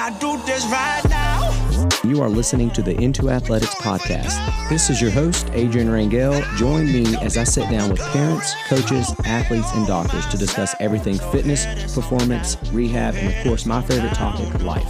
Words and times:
I 0.00 0.10
do 0.10 0.40
this 0.46 0.64
right 0.66 1.02
now. 1.10 1.88
You 2.04 2.22
are 2.22 2.28
listening 2.28 2.70
to 2.70 2.82
the 2.82 2.94
N2AthleteX 2.94 3.66
podcast. 3.82 4.68
This 4.68 4.90
is 4.90 5.02
your 5.02 5.10
host, 5.10 5.50
Adrian 5.54 5.88
Rangel. 5.88 6.40
Join 6.56 6.86
me 6.86 7.16
as 7.16 7.36
I 7.36 7.42
sit 7.42 7.68
down 7.68 7.90
with 7.90 7.98
parents, 8.12 8.54
coaches, 8.68 9.12
athletes, 9.24 9.68
and 9.74 9.88
doctors 9.88 10.24
to 10.28 10.38
discuss 10.38 10.72
everything 10.78 11.18
fitness, 11.32 11.66
performance, 11.92 12.56
rehab, 12.70 13.16
and 13.16 13.34
of 13.34 13.42
course, 13.42 13.66
my 13.66 13.82
favorite 13.82 14.14
topic, 14.14 14.62
life. 14.62 14.86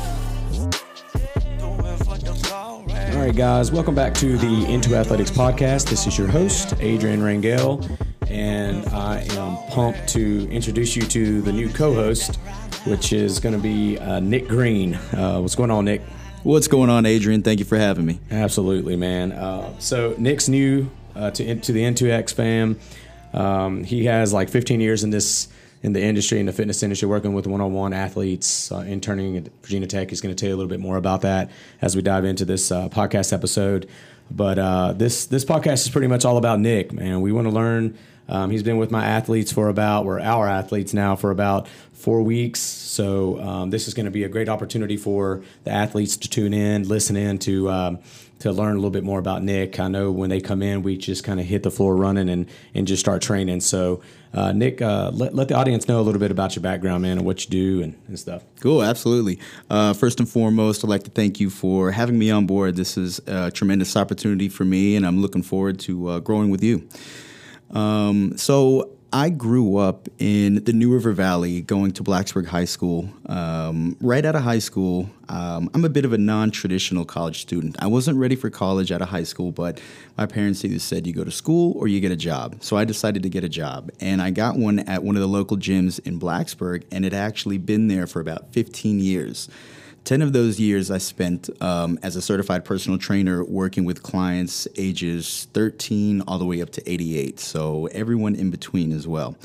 All 3.14 3.24
right, 3.24 3.34
guys, 3.34 3.72
welcome 3.72 3.94
back 3.94 4.12
to 4.16 4.36
the 4.36 4.66
N2AthleteX 4.66 5.30
podcast. 5.30 5.88
This 5.88 6.06
is 6.06 6.18
your 6.18 6.28
host, 6.28 6.74
Adrian 6.80 7.22
Rangel, 7.22 7.82
and 8.28 8.86
I 8.90 9.22
am 9.30 9.56
pumped 9.70 10.06
to 10.10 10.46
introduce 10.50 10.96
you 10.96 11.02
to 11.02 11.40
the 11.40 11.52
new 11.52 11.70
co 11.70 11.94
host, 11.94 12.38
which 12.88 13.12
is 13.12 13.38
going 13.38 13.54
to 13.54 13.60
be 13.60 13.98
uh, 13.98 14.18
Nick 14.20 14.48
Grene. 14.48 14.94
Uh, 14.94 15.40
what's 15.40 15.54
going 15.54 15.70
on, 15.70 15.84
Nick? 15.84 16.00
What's 16.42 16.68
going 16.68 16.88
on, 16.88 17.04
Adrian? 17.04 17.42
Thank 17.42 17.58
you 17.58 17.64
for 17.64 17.76
having 17.76 18.06
me. 18.06 18.18
Absolutely, 18.30 18.96
man. 18.96 19.32
Uh, 19.32 19.78
so 19.78 20.14
Nick's 20.16 20.48
new 20.48 20.90
uh, 21.14 21.30
to 21.32 21.54
to 21.60 21.72
the 21.72 21.82
N2X 21.82 22.32
fam. 22.32 22.78
Um, 23.34 23.84
he 23.84 24.06
has 24.06 24.32
like 24.32 24.48
15 24.48 24.80
years 24.80 25.04
in 25.04 25.10
this 25.10 25.48
in 25.82 25.92
the 25.92 26.02
industry 26.02 26.40
in 26.40 26.46
the 26.46 26.52
fitness 26.52 26.82
industry, 26.82 27.06
working 27.06 27.34
with 27.34 27.46
one-on-one 27.46 27.92
athletes, 27.92 28.72
uh, 28.72 28.78
interning 28.78 29.36
at 29.36 29.48
Virginia 29.62 29.86
Tech. 29.86 30.10
He's 30.10 30.20
going 30.20 30.34
to 30.34 30.40
tell 30.40 30.48
you 30.48 30.54
a 30.54 30.58
little 30.58 30.70
bit 30.70 30.80
more 30.80 30.96
about 30.96 31.20
that 31.20 31.50
as 31.82 31.94
we 31.94 32.02
dive 32.02 32.24
into 32.24 32.44
this 32.44 32.72
uh, 32.72 32.88
podcast 32.88 33.32
episode. 33.32 33.88
But 34.30 34.58
uh, 34.58 34.92
this 34.94 35.26
this 35.26 35.44
podcast 35.44 35.84
is 35.84 35.90
pretty 35.90 36.08
much 36.08 36.24
all 36.24 36.36
about 36.36 36.60
Nick, 36.60 36.92
man. 36.92 37.20
We 37.20 37.32
want 37.32 37.46
to 37.46 37.52
learn. 37.52 37.98
Um, 38.28 38.50
he's 38.50 38.62
been 38.62 38.76
with 38.76 38.90
my 38.90 39.06
athletes 39.06 39.50
for 39.52 39.68
about, 39.68 40.04
we're 40.04 40.20
our 40.20 40.46
athletes 40.46 40.92
now 40.92 41.16
for 41.16 41.30
about 41.30 41.66
four 41.92 42.22
weeks. 42.22 42.60
So 42.60 43.40
um, 43.40 43.70
this 43.70 43.88
is 43.88 43.94
going 43.94 44.06
to 44.06 44.12
be 44.12 44.24
a 44.24 44.28
great 44.28 44.48
opportunity 44.48 44.96
for 44.96 45.42
the 45.64 45.70
athletes 45.70 46.16
to 46.18 46.28
tune 46.28 46.54
in, 46.54 46.88
listen 46.88 47.16
in 47.16 47.38
to 47.40 47.70
um, 47.70 47.98
to 48.38 48.52
learn 48.52 48.72
a 48.72 48.74
little 48.76 48.90
bit 48.90 49.02
more 49.02 49.18
about 49.18 49.42
Nick. 49.42 49.80
I 49.80 49.88
know 49.88 50.12
when 50.12 50.30
they 50.30 50.40
come 50.40 50.62
in, 50.62 50.84
we 50.84 50.96
just 50.96 51.24
kind 51.24 51.40
of 51.40 51.46
hit 51.46 51.64
the 51.64 51.72
floor 51.72 51.96
running 51.96 52.28
and 52.28 52.46
and 52.72 52.86
just 52.86 53.00
start 53.00 53.20
training. 53.20 53.60
So 53.60 54.00
uh, 54.32 54.52
Nick, 54.52 54.80
uh, 54.80 55.10
let, 55.12 55.34
let 55.34 55.48
the 55.48 55.54
audience 55.54 55.88
know 55.88 56.00
a 56.00 56.02
little 56.02 56.20
bit 56.20 56.30
about 56.30 56.54
your 56.54 56.62
background, 56.62 57.02
man, 57.02 57.18
and 57.18 57.26
what 57.26 57.44
you 57.44 57.50
do 57.50 57.82
and, 57.82 58.00
and 58.06 58.18
stuff. 58.18 58.44
Cool, 58.60 58.82
absolutely. 58.82 59.40
Uh, 59.68 59.92
first 59.92 60.20
and 60.20 60.28
foremost, 60.28 60.84
I'd 60.84 60.90
like 60.90 61.02
to 61.04 61.10
thank 61.10 61.40
you 61.40 61.50
for 61.50 61.90
having 61.90 62.18
me 62.18 62.30
on 62.30 62.46
board. 62.46 62.76
This 62.76 62.96
is 62.96 63.20
a 63.26 63.50
tremendous 63.50 63.96
opportunity 63.96 64.48
for 64.48 64.64
me, 64.64 64.94
and 64.94 65.04
I'm 65.04 65.20
looking 65.20 65.42
forward 65.42 65.80
to 65.80 66.08
uh, 66.08 66.20
growing 66.20 66.50
with 66.50 66.62
you. 66.62 66.88
Um, 67.70 68.36
so 68.36 68.90
I 69.10 69.30
grew 69.30 69.78
up 69.78 70.06
in 70.18 70.64
the 70.64 70.72
New 70.74 70.92
River 70.92 71.12
Valley, 71.12 71.62
going 71.62 71.92
to 71.92 72.04
Blacksburg 72.04 72.44
High 72.44 72.66
School. 72.66 73.08
Um, 73.26 73.96
right 74.02 74.22
out 74.22 74.36
of 74.36 74.42
high 74.42 74.58
school, 74.58 75.08
um, 75.30 75.70
I'm 75.72 75.84
a 75.86 75.88
bit 75.88 76.04
of 76.04 76.12
a 76.12 76.18
non-traditional 76.18 77.06
college 77.06 77.40
student. 77.40 77.76
I 77.78 77.86
wasn't 77.86 78.18
ready 78.18 78.36
for 78.36 78.50
college 78.50 78.92
out 78.92 79.00
of 79.00 79.08
high 79.08 79.22
school, 79.22 79.50
but 79.50 79.80
my 80.18 80.26
parents 80.26 80.62
either 80.62 80.78
said 80.78 81.06
you 81.06 81.14
go 81.14 81.24
to 81.24 81.30
school 81.30 81.72
or 81.78 81.88
you 81.88 82.00
get 82.00 82.12
a 82.12 82.16
job. 82.16 82.56
So 82.60 82.76
I 82.76 82.84
decided 82.84 83.22
to 83.22 83.30
get 83.30 83.44
a 83.44 83.48
job, 83.48 83.90
and 83.98 84.20
I 84.20 84.30
got 84.30 84.56
one 84.56 84.80
at 84.80 85.02
one 85.02 85.16
of 85.16 85.22
the 85.22 85.28
local 85.28 85.56
gyms 85.56 85.98
in 86.06 86.20
Blacksburg, 86.20 86.84
and 86.92 87.06
it 87.06 87.12
had 87.12 87.22
actually 87.22 87.56
been 87.56 87.88
there 87.88 88.06
for 88.06 88.20
about 88.20 88.52
15 88.52 89.00
years. 89.00 89.48
10 90.08 90.22
of 90.22 90.32
those 90.32 90.58
years 90.58 90.90
I 90.90 90.96
spent 90.96 91.50
um, 91.60 91.98
as 92.02 92.16
a 92.16 92.22
certified 92.22 92.64
personal 92.64 92.98
trainer 92.98 93.44
working 93.44 93.84
with 93.84 94.02
clients 94.02 94.66
ages 94.78 95.48
13 95.52 96.22
all 96.22 96.38
the 96.38 96.46
way 96.46 96.62
up 96.62 96.70
to 96.70 96.90
88. 96.90 97.38
So 97.38 97.88
everyone 97.88 98.34
in 98.34 98.50
between 98.50 98.90
as 98.92 99.06
well. 99.06 99.36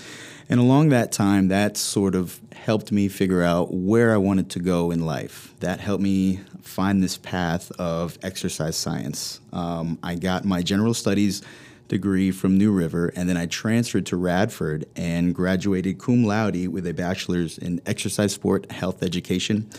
And 0.47 0.61
along 0.61 0.87
that 0.89 1.11
time, 1.11 1.49
that 1.49 1.75
sort 1.75 2.15
of 2.15 2.39
helped 2.55 2.93
me 2.93 3.09
figure 3.09 3.43
out 3.43 3.73
where 3.73 4.13
I 4.13 4.17
wanted 4.17 4.49
to 4.51 4.59
go 4.59 4.91
in 4.91 5.05
life. 5.05 5.53
That 5.59 5.81
helped 5.81 6.01
me 6.01 6.39
find 6.61 7.03
this 7.03 7.17
path 7.17 7.69
of 7.77 8.17
exercise 8.23 8.77
science. 8.77 9.41
Um, 9.51 9.99
I 10.01 10.15
got 10.15 10.45
my 10.45 10.61
general 10.61 10.93
studies 10.93 11.41
degree 11.89 12.31
from 12.31 12.57
New 12.57 12.71
River, 12.71 13.11
and 13.17 13.27
then 13.27 13.35
I 13.35 13.47
transferred 13.47 14.05
to 14.07 14.15
Radford 14.15 14.85
and 14.95 15.35
graduated 15.35 15.99
cum 15.99 16.23
laude 16.23 16.69
with 16.69 16.87
a 16.87 16.93
bachelor's 16.93 17.57
in 17.57 17.81
exercise 17.85 18.33
sport 18.33 18.71
health 18.71 19.03
education. 19.03 19.69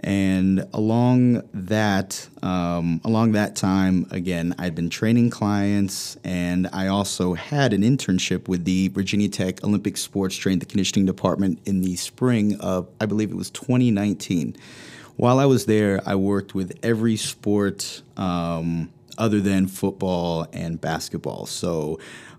And 0.00 0.66
along 0.72 1.42
that, 1.54 2.28
um, 2.42 3.00
along 3.02 3.32
that 3.32 3.56
time, 3.56 4.06
again, 4.10 4.54
I'd 4.58 4.74
been 4.74 4.90
training 4.90 5.30
clients, 5.30 6.16
and 6.22 6.68
I 6.72 6.88
also 6.88 7.34
had 7.34 7.72
an 7.72 7.82
internship 7.82 8.46
with 8.46 8.64
the 8.64 8.88
Virginia 8.88 9.28
Tech 9.28 9.64
Olympic 9.64 9.96
Sports 9.96 10.34
Strength 10.34 10.68
Conditioning 10.68 11.06
Department 11.06 11.60
in 11.64 11.80
the 11.80 11.96
spring 11.96 12.60
of, 12.60 12.88
I 13.00 13.06
believe 13.06 13.30
it 13.30 13.36
was 13.36 13.50
2019. 13.50 14.56
While 15.16 15.38
I 15.38 15.46
was 15.46 15.64
there, 15.64 16.02
I 16.04 16.14
worked 16.14 16.54
with 16.54 16.78
every 16.82 17.16
sport 17.16 18.02
um, 18.18 18.90
other 19.16 19.40
than 19.40 19.66
football 19.66 20.46
and 20.52 20.78
basketball. 20.78 21.46
So, 21.46 21.98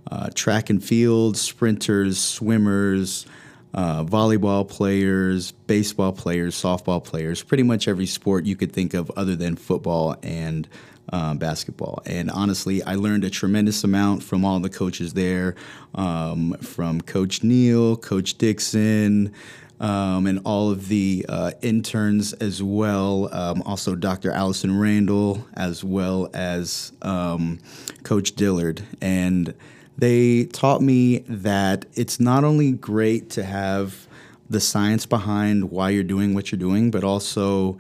uh, 0.10 0.30
track 0.34 0.70
and 0.70 0.82
field, 0.82 1.36
sprinters, 1.36 2.18
swimmers 2.20 3.26
uh, 3.74 4.04
volleyball 4.04 4.68
players, 4.68 5.52
baseball 5.52 6.12
players, 6.12 6.56
softball 6.56 7.04
players, 7.04 7.44
pretty 7.44 7.64
much 7.64 7.88
every 7.88 8.06
sport 8.06 8.46
you 8.46 8.56
could 8.56 8.72
think 8.72 8.94
of 8.94 9.12
other 9.16 9.36
than 9.36 9.56
football 9.56 10.16
and 10.24 10.68
uh, 11.12 11.34
basketball. 11.34 12.02
And 12.06 12.30
honestly, 12.30 12.84
I 12.84 12.96
learned 12.96 13.24
a 13.24 13.30
tremendous 13.30 13.84
amount 13.84 14.24
from 14.24 14.44
all 14.44 14.60
the 14.60 14.70
coaches 14.70 15.14
there, 15.14 15.56
um, 15.96 16.54
from 16.62 17.02
Coach 17.02 17.44
Neal, 17.44 17.96
Coach 17.98 18.38
Dixon. 18.38 19.34
Um, 19.80 20.26
and 20.26 20.40
all 20.44 20.72
of 20.72 20.88
the 20.88 21.24
uh, 21.30 21.52
interns 21.62 22.34
as 22.34 22.64
well. 22.64 23.30
Um, 23.32 23.62
also, 23.62 23.94
Dr. 23.94 24.32
Allison 24.32 24.80
Randall, 24.80 25.46
as 25.54 25.84
well 25.84 26.32
as 26.34 26.94
um, 27.04 27.60
Coach 28.02 28.32
Dillard. 28.32 28.82
And 29.02 29.54
they 29.98 30.46
taught 30.46 30.82
me 30.82 31.20
that 31.28 31.86
it's 31.96 32.20
not 32.20 32.44
only 32.44 32.72
great 32.72 33.30
to 33.32 33.44
have 33.44 34.08
the 34.50 34.60
science 34.60 35.06
behind 35.06 35.72
why 35.72 35.90
you're 35.90 36.04
doing 36.04 36.34
what 36.34 36.52
you're 36.52 36.60
doing, 36.60 36.92
but 36.92 37.04
also 37.04 37.78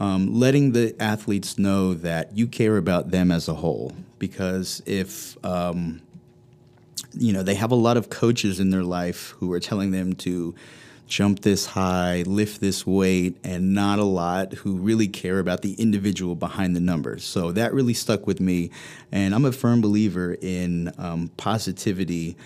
um, 0.00 0.34
letting 0.34 0.72
the 0.72 0.94
athletes 1.00 1.58
know 1.58 1.94
that 1.94 2.36
you 2.36 2.46
care 2.46 2.76
about 2.76 3.10
them 3.10 3.30
as 3.30 3.48
a 3.48 3.54
whole. 3.54 3.92
Because 4.18 4.82
if 4.84 5.42
um, 5.44 6.02
you 7.12 7.32
know 7.32 7.42
they 7.42 7.54
have 7.54 7.70
a 7.70 7.76
lot 7.76 7.96
of 7.96 8.10
coaches 8.10 8.60
in 8.60 8.70
their 8.70 8.84
life 8.84 9.30
who 9.38 9.52
are 9.52 9.60
telling 9.60 9.90
them 9.92 10.14
to 10.14 10.54
jump 11.10 11.40
this 11.40 11.66
high, 11.66 12.22
lift 12.22 12.60
this 12.60 12.86
weight, 12.86 13.36
and 13.42 13.74
not 13.74 13.98
a 13.98 14.04
lot 14.04 14.54
who 14.54 14.76
really 14.76 15.08
care 15.08 15.40
about 15.40 15.60
the 15.60 15.74
individual 15.74 16.36
behind 16.36 16.74
the 16.74 16.80
numbers. 16.80 17.24
So 17.24 17.50
that 17.52 17.74
really 17.74 17.94
stuck 17.94 18.28
with 18.28 18.40
me. 18.40 18.70
And 19.10 19.34
I'm 19.34 19.44
a 19.44 19.52
firm 19.52 19.80
believer 19.80 20.36
in 20.40 20.92
um, 20.96 21.30
positivity 21.36 22.36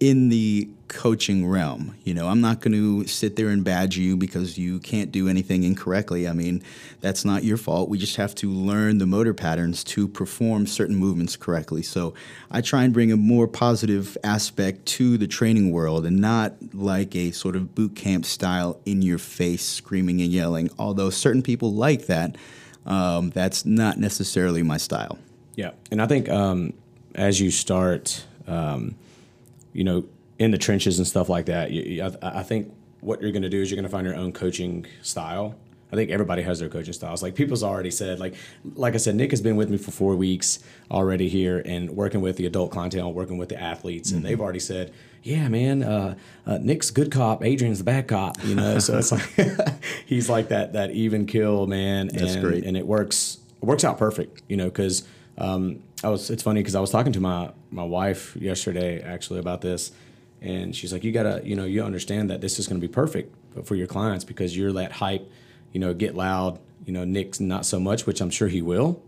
in 0.00 0.30
the 0.30 0.68
coaching 0.88 1.46
realm. 1.46 1.94
You 2.04 2.14
know, 2.14 2.26
I'm 2.26 2.40
not 2.40 2.60
going 2.60 2.72
to 2.72 3.06
sit 3.06 3.36
there 3.36 3.48
and 3.48 3.62
badge 3.62 3.96
you 3.96 4.16
because 4.16 4.58
you 4.58 4.80
can't 4.80 5.12
do 5.12 5.28
anything 5.28 5.62
incorrectly. 5.62 6.26
I 6.26 6.32
mean, 6.32 6.62
that's 7.00 7.24
not 7.24 7.44
your 7.44 7.58
fault. 7.58 7.88
We 7.88 7.98
just 7.98 8.16
have 8.16 8.34
to 8.36 8.50
learn 8.50 8.98
the 8.98 9.06
motor 9.06 9.32
patterns 9.32 9.84
to 9.84 10.08
perform 10.08 10.66
certain 10.66 10.96
movements 10.96 11.36
correctly. 11.36 11.82
So 11.82 12.14
I 12.50 12.60
try 12.60 12.82
and 12.82 12.92
bring 12.92 13.12
a 13.12 13.16
more 13.16 13.46
positive 13.46 14.18
aspect 14.24 14.86
to 14.86 15.16
the 15.16 15.28
training 15.28 15.70
world 15.70 16.04
and 16.06 16.18
not 16.18 16.54
like 16.74 17.14
a 17.14 17.30
sort 17.30 17.54
of 17.54 17.74
boot 17.74 17.94
camp 17.94 18.24
style 18.24 18.80
in 18.84 19.02
your 19.02 19.18
face 19.18 19.64
screaming 19.64 20.20
and 20.20 20.32
yelling. 20.32 20.70
Although 20.78 21.10
certain 21.10 21.42
people 21.42 21.72
like 21.72 22.06
that, 22.06 22.36
um, 22.86 23.30
that's 23.30 23.64
not 23.64 23.98
necessarily 23.98 24.62
my 24.62 24.78
style. 24.78 25.18
Yeah. 25.54 25.72
And 25.92 26.02
I 26.02 26.06
think 26.06 26.28
um, 26.28 26.72
as 27.14 27.38
you 27.38 27.50
start, 27.50 28.24
um, 28.48 28.96
you 29.72 29.84
know, 29.84 30.04
in 30.38 30.50
the 30.50 30.58
trenches 30.58 30.98
and 30.98 31.06
stuff 31.06 31.28
like 31.28 31.46
that. 31.46 31.70
You, 31.70 32.02
I, 32.02 32.40
I 32.40 32.42
think 32.42 32.72
what 33.00 33.20
you're 33.20 33.32
going 33.32 33.42
to 33.42 33.48
do 33.48 33.60
is 33.60 33.70
you're 33.70 33.76
going 33.76 33.84
to 33.84 33.90
find 33.90 34.06
your 34.06 34.16
own 34.16 34.32
coaching 34.32 34.86
style. 35.02 35.54
I 35.92 35.96
think 35.96 36.10
everybody 36.10 36.42
has 36.42 36.60
their 36.60 36.68
coaching 36.68 36.92
styles. 36.92 37.22
Like 37.22 37.34
people's 37.34 37.62
already 37.62 37.90
said, 37.90 38.20
like 38.20 38.34
like 38.74 38.94
I 38.94 38.98
said, 38.98 39.16
Nick 39.16 39.30
has 39.32 39.40
been 39.40 39.56
with 39.56 39.70
me 39.70 39.76
for 39.76 39.90
four 39.90 40.14
weeks 40.14 40.60
already 40.90 41.28
here 41.28 41.62
and 41.64 41.90
working 41.90 42.20
with 42.20 42.36
the 42.36 42.46
adult 42.46 42.70
clientele, 42.70 43.12
working 43.12 43.38
with 43.38 43.48
the 43.48 43.60
athletes, 43.60 44.08
mm-hmm. 44.08 44.18
and 44.18 44.26
they've 44.26 44.40
already 44.40 44.60
said, 44.60 44.92
"Yeah, 45.24 45.48
man, 45.48 45.82
uh, 45.82 46.14
uh, 46.46 46.58
Nick's 46.58 46.92
good 46.92 47.10
cop, 47.10 47.44
Adrian's 47.44 47.78
the 47.78 47.84
bad 47.84 48.06
cop." 48.06 48.36
You 48.44 48.54
know, 48.54 48.78
so 48.78 48.98
it's 48.98 49.10
like 49.10 49.82
he's 50.06 50.30
like 50.30 50.48
that 50.48 50.74
that 50.74 50.92
even 50.92 51.26
kill 51.26 51.66
man, 51.66 52.08
That's 52.08 52.34
and, 52.34 52.44
great. 52.44 52.64
and 52.64 52.76
it 52.76 52.86
works 52.86 53.38
it 53.60 53.64
works 53.64 53.82
out 53.82 53.98
perfect. 53.98 54.42
You 54.48 54.58
know, 54.58 54.66
because 54.66 55.02
um, 55.38 55.82
I 56.02 56.08
was 56.08 56.30
it's 56.30 56.42
funny 56.42 56.60
because 56.60 56.74
I 56.74 56.80
was 56.80 56.90
talking 56.90 57.12
to 57.12 57.20
my 57.20 57.50
my 57.70 57.84
wife 57.84 58.36
yesterday 58.36 59.02
actually 59.02 59.40
about 59.40 59.60
this 59.60 59.92
and 60.42 60.74
she's 60.74 60.92
like 60.92 61.04
you 61.04 61.12
gotta 61.12 61.40
you 61.44 61.54
know 61.54 61.64
you 61.64 61.82
understand 61.82 62.30
that 62.30 62.40
this 62.40 62.58
is 62.58 62.66
going 62.66 62.80
to 62.80 62.86
be 62.86 62.92
perfect 62.92 63.34
for 63.64 63.74
your 63.74 63.86
clients 63.86 64.24
because 64.24 64.56
you're 64.56 64.72
that 64.72 64.92
hype 64.92 65.30
you 65.72 65.80
know 65.80 65.92
get 65.92 66.14
loud 66.14 66.58
you 66.86 66.92
know 66.92 67.04
nick's 67.04 67.40
not 67.40 67.66
so 67.66 67.78
much 67.78 68.06
which 68.06 68.20
i'm 68.20 68.30
sure 68.30 68.48
he 68.48 68.62
will 68.62 69.02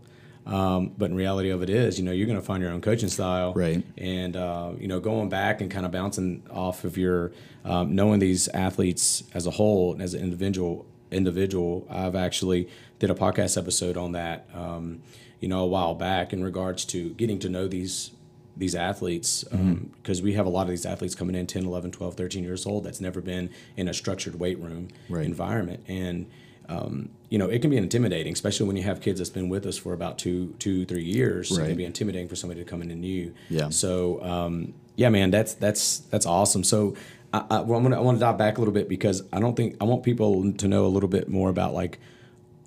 um, 0.45 0.91
but 0.97 1.09
in 1.09 1.15
reality 1.15 1.49
of 1.49 1.63
it 1.63 1.69
is 1.69 1.97
you 1.97 2.05
know 2.05 2.11
you're 2.11 2.27
going 2.27 2.39
to 2.39 2.45
find 2.45 2.61
your 2.61 2.71
own 2.71 2.81
coaching 2.81 3.09
style 3.09 3.53
right 3.53 3.83
and 3.97 4.35
uh, 4.35 4.71
you 4.77 4.87
know 4.87 4.99
going 4.99 5.29
back 5.29 5.61
and 5.61 5.71
kind 5.71 5.85
of 5.85 5.91
bouncing 5.91 6.43
off 6.51 6.83
of 6.83 6.97
your 6.97 7.31
um, 7.65 7.95
knowing 7.95 8.19
these 8.19 8.47
athletes 8.49 9.23
as 9.33 9.47
a 9.47 9.51
whole 9.51 9.95
as 10.01 10.13
an 10.13 10.21
individual 10.21 10.85
individual. 11.13 11.87
I've 11.89 12.15
actually 12.15 12.67
did 12.99 13.09
a 13.09 13.13
podcast 13.13 13.57
episode 13.57 13.95
on 13.95 14.13
that, 14.13 14.49
um, 14.53 15.01
you 15.43 15.49
know, 15.49 15.61
a 15.63 15.67
while 15.75 15.93
back 15.93 16.31
in 16.33 16.41
regards 16.43 16.85
to 16.93 16.97
getting 17.21 17.39
to 17.39 17.49
know 17.49 17.67
these 17.67 18.11
these 18.55 18.75
athletes 18.75 19.43
because 19.43 20.19
Mm-hmm. 20.19 20.25
we 20.27 20.33
have 20.33 20.45
a 20.45 20.49
lot 20.57 20.63
of 20.63 20.69
these 20.69 20.85
athletes 20.85 21.15
coming 21.15 21.35
in 21.35 21.45
10 21.47 21.65
11 21.65 21.91
12 21.91 22.13
13 22.15 22.43
years 22.43 22.65
old 22.67 22.83
that's 22.85 23.01
never 23.01 23.19
been 23.19 23.49
in 23.75 23.87
a 23.87 23.93
structured 23.93 24.35
weight 24.39 24.59
room 24.59 24.87
Right. 25.09 25.25
environment 25.25 25.81
and 25.87 26.27
um, 26.69 27.09
you 27.31 27.37
know 27.39 27.47
it 27.55 27.59
can 27.63 27.71
be 27.71 27.77
intimidating 27.77 28.31
especially 28.31 28.67
when 28.67 28.77
you 28.77 28.83
have 28.83 29.01
kids 29.01 29.19
that's 29.19 29.31
been 29.31 29.49
with 29.49 29.65
us 29.65 29.77
for 29.77 29.91
about 29.93 30.17
two 30.19 30.53
two 30.59 30.85
three 30.85 31.03
years 31.03 31.51
it 31.51 31.55
can 31.67 31.75
be 31.75 31.83
intimidating 31.93 32.27
for 32.29 32.35
somebody 32.35 32.63
to 32.63 32.69
come 32.69 32.81
in 32.83 32.91
and 32.91 33.01
new 33.01 33.33
Yeah. 33.49 33.69
so 33.69 34.23
um, 34.23 34.73
yeah 34.95 35.09
man 35.09 35.31
that's 35.31 35.55
that's 35.55 35.99
that's 36.11 36.27
awesome 36.27 36.63
so 36.63 36.95
I, 37.33 37.39
I, 37.49 37.59
well, 37.61 37.77
I'm 37.79 37.83
gonna, 37.83 37.97
I 37.97 38.01
want 38.01 38.17
to 38.17 38.19
dive 38.19 38.37
back 38.37 38.57
a 38.57 38.61
little 38.61 38.73
bit 38.79 38.87
because 38.87 39.23
I 39.33 39.39
don't 39.39 39.55
think 39.55 39.77
I 39.81 39.85
want 39.85 40.03
people 40.03 40.53
to 40.53 40.67
know 40.67 40.85
a 40.85 40.91
little 40.95 41.09
bit 41.09 41.27
more 41.27 41.49
about 41.49 41.73
like 41.73 41.97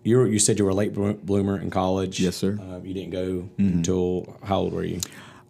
you 0.06 0.18
were, 0.18 0.26
you 0.26 0.38
said 0.38 0.58
you 0.58 0.64
were 0.64 0.70
a 0.70 0.74
late 0.74 0.94
bloomer 0.94 1.58
in 1.60 1.70
college 1.70 2.20
Yes, 2.20 2.36
sir. 2.36 2.52
Mm-hmm. 2.52 2.72
uh, 2.74 2.78
you 2.78 2.94
didn't 2.94 3.10
go 3.10 3.48
until 3.58 4.36
how 4.44 4.58
old 4.60 4.72
were 4.72 4.84
you 4.84 5.00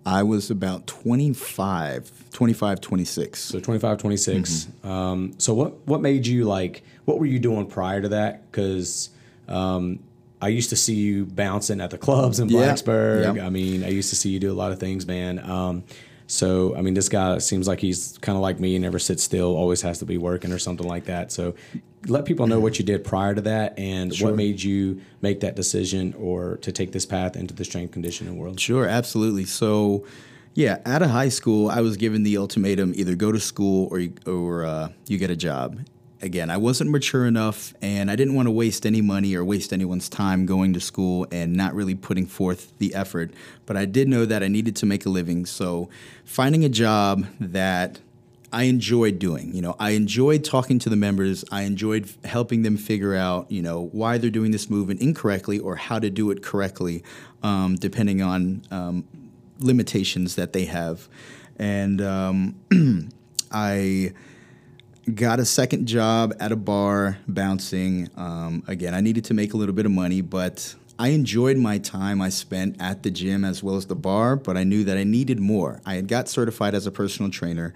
I 0.08 0.22
was 0.22 0.50
about 0.52 0.86
25, 0.86 2.30
25, 2.32 2.80
26. 2.80 3.40
So 3.42 3.58
25, 3.60 3.98
26. 3.98 4.64
Mm-hmm. 4.84 4.88
Um, 4.88 5.34
so 5.38 5.52
what 5.52 5.86
what 5.86 6.00
made 6.00 6.26
you 6.26 6.44
like? 6.44 6.84
What 7.06 7.18
were 7.18 7.26
you 7.26 7.38
doing 7.40 7.66
prior 7.66 8.00
to 8.02 8.08
that? 8.10 8.50
Because 8.50 9.10
um, 9.48 9.98
I 10.40 10.48
used 10.48 10.70
to 10.70 10.76
see 10.76 10.94
you 10.94 11.24
bouncing 11.26 11.80
at 11.80 11.90
the 11.90 11.98
clubs 11.98 12.38
in 12.38 12.48
Yeah, 12.48 12.60
Blacksburg. 12.72 13.36
yeah. 13.36 13.46
I 13.46 13.50
mean, 13.50 13.82
I 13.84 13.88
used 13.88 14.10
to 14.10 14.16
see 14.16 14.30
you 14.30 14.38
do 14.38 14.52
a 14.52 14.54
lot 14.54 14.70
of 14.72 14.78
things, 14.78 15.06
man. 15.06 15.38
Um, 15.40 15.82
so 16.26 16.74
I 16.76 16.82
mean, 16.82 16.94
this 16.94 17.08
guy 17.08 17.38
seems 17.38 17.68
like 17.68 17.80
he's 17.80 18.18
kind 18.20 18.36
of 18.36 18.42
like 18.42 18.58
me, 18.60 18.78
never 18.78 18.98
sits 18.98 19.22
still, 19.22 19.56
always 19.56 19.82
has 19.82 19.98
to 20.00 20.04
be 20.04 20.18
working 20.18 20.52
or 20.52 20.58
something 20.58 20.86
like 20.86 21.04
that. 21.04 21.30
So 21.32 21.54
let 22.06 22.24
people 22.24 22.46
know 22.46 22.60
what 22.60 22.78
you 22.78 22.84
did 22.84 23.04
prior 23.04 23.34
to 23.34 23.40
that 23.42 23.78
and 23.78 24.14
Sure. 24.14 24.28
what 24.28 24.36
made 24.36 24.62
you 24.62 25.00
make 25.22 25.40
that 25.40 25.56
decision 25.56 26.14
or 26.18 26.56
to 26.58 26.70
take 26.72 26.92
this 26.92 27.06
path 27.06 27.36
into 27.36 27.54
the 27.54 27.64
strength 27.64 27.92
conditioning 27.92 28.38
world. 28.38 28.60
Sure, 28.60 28.86
absolutely. 28.86 29.44
So, 29.44 30.04
yeah, 30.54 30.78
out 30.86 31.02
of 31.02 31.10
high 31.10 31.28
school, 31.28 31.68
I 31.68 31.80
was 31.80 31.96
given 31.96 32.22
the 32.22 32.36
ultimatum: 32.38 32.92
either 32.96 33.14
go 33.14 33.30
to 33.32 33.40
school 33.40 33.88
or 33.90 33.98
you, 33.98 34.12
or 34.26 34.64
uh, 34.64 34.88
you 35.06 35.18
get 35.18 35.30
a 35.30 35.36
job. 35.36 35.80
Again, 36.22 36.48
I 36.48 36.56
wasn't 36.56 36.90
mature 36.90 37.26
enough, 37.26 37.74
and 37.82 38.10
I 38.10 38.16
didn't 38.16 38.34
want 38.34 38.46
to 38.46 38.50
waste 38.50 38.86
any 38.86 39.02
money 39.02 39.34
or 39.34 39.44
waste 39.44 39.72
anyone's 39.72 40.08
time 40.08 40.46
going 40.46 40.72
to 40.72 40.80
school 40.80 41.26
and 41.30 41.54
not 41.54 41.74
really 41.74 41.94
putting 41.94 42.26
forth 42.26 42.76
the 42.78 42.94
effort. 42.94 43.32
But 43.66 43.76
I 43.76 43.84
did 43.84 44.08
know 44.08 44.24
that 44.24 44.42
I 44.42 44.48
needed 44.48 44.76
to 44.76 44.86
make 44.86 45.04
a 45.04 45.10
living, 45.10 45.44
so 45.44 45.90
finding 46.24 46.64
a 46.64 46.70
job 46.70 47.26
that 47.38 48.00
I 48.50 48.64
enjoyed 48.64 49.18
doing. 49.18 49.54
You 49.54 49.60
know, 49.60 49.76
I 49.78 49.90
enjoyed 49.90 50.42
talking 50.42 50.78
to 50.78 50.88
the 50.88 50.96
members. 50.96 51.44
I 51.52 51.62
enjoyed 51.62 52.08
helping 52.24 52.62
them 52.62 52.78
figure 52.78 53.14
out, 53.14 53.50
you 53.50 53.60
know, 53.60 53.90
why 53.92 54.16
they're 54.16 54.30
doing 54.30 54.52
this 54.52 54.70
movement 54.70 55.02
incorrectly 55.02 55.58
or 55.58 55.76
how 55.76 55.98
to 55.98 56.08
do 56.08 56.30
it 56.30 56.42
correctly, 56.42 57.02
um, 57.42 57.74
depending 57.76 58.22
on 58.22 58.62
um, 58.70 59.04
limitations 59.58 60.36
that 60.36 60.54
they 60.54 60.64
have. 60.64 61.08
And 61.58 62.00
um, 62.00 62.54
I 63.50 64.12
got 65.14 65.38
a 65.38 65.44
second 65.44 65.86
job 65.86 66.34
at 66.40 66.52
a 66.52 66.56
bar 66.56 67.18
bouncing. 67.28 68.10
Um, 68.16 68.64
again, 68.66 68.94
I 68.94 69.00
needed 69.00 69.24
to 69.26 69.34
make 69.34 69.54
a 69.54 69.56
little 69.56 69.74
bit 69.74 69.86
of 69.86 69.92
money, 69.92 70.20
but 70.20 70.74
I 70.98 71.08
enjoyed 71.08 71.56
my 71.56 71.78
time 71.78 72.20
I 72.20 72.28
spent 72.28 72.76
at 72.80 73.02
the 73.02 73.10
gym 73.10 73.44
as 73.44 73.62
well 73.62 73.76
as 73.76 73.86
the 73.86 73.94
bar, 73.94 74.34
but 74.34 74.56
I 74.56 74.64
knew 74.64 74.82
that 74.84 74.96
I 74.96 75.04
needed 75.04 75.38
more. 75.38 75.80
I 75.86 75.94
had 75.94 76.08
got 76.08 76.28
certified 76.28 76.74
as 76.74 76.86
a 76.86 76.90
personal 76.90 77.30
trainer, 77.30 77.72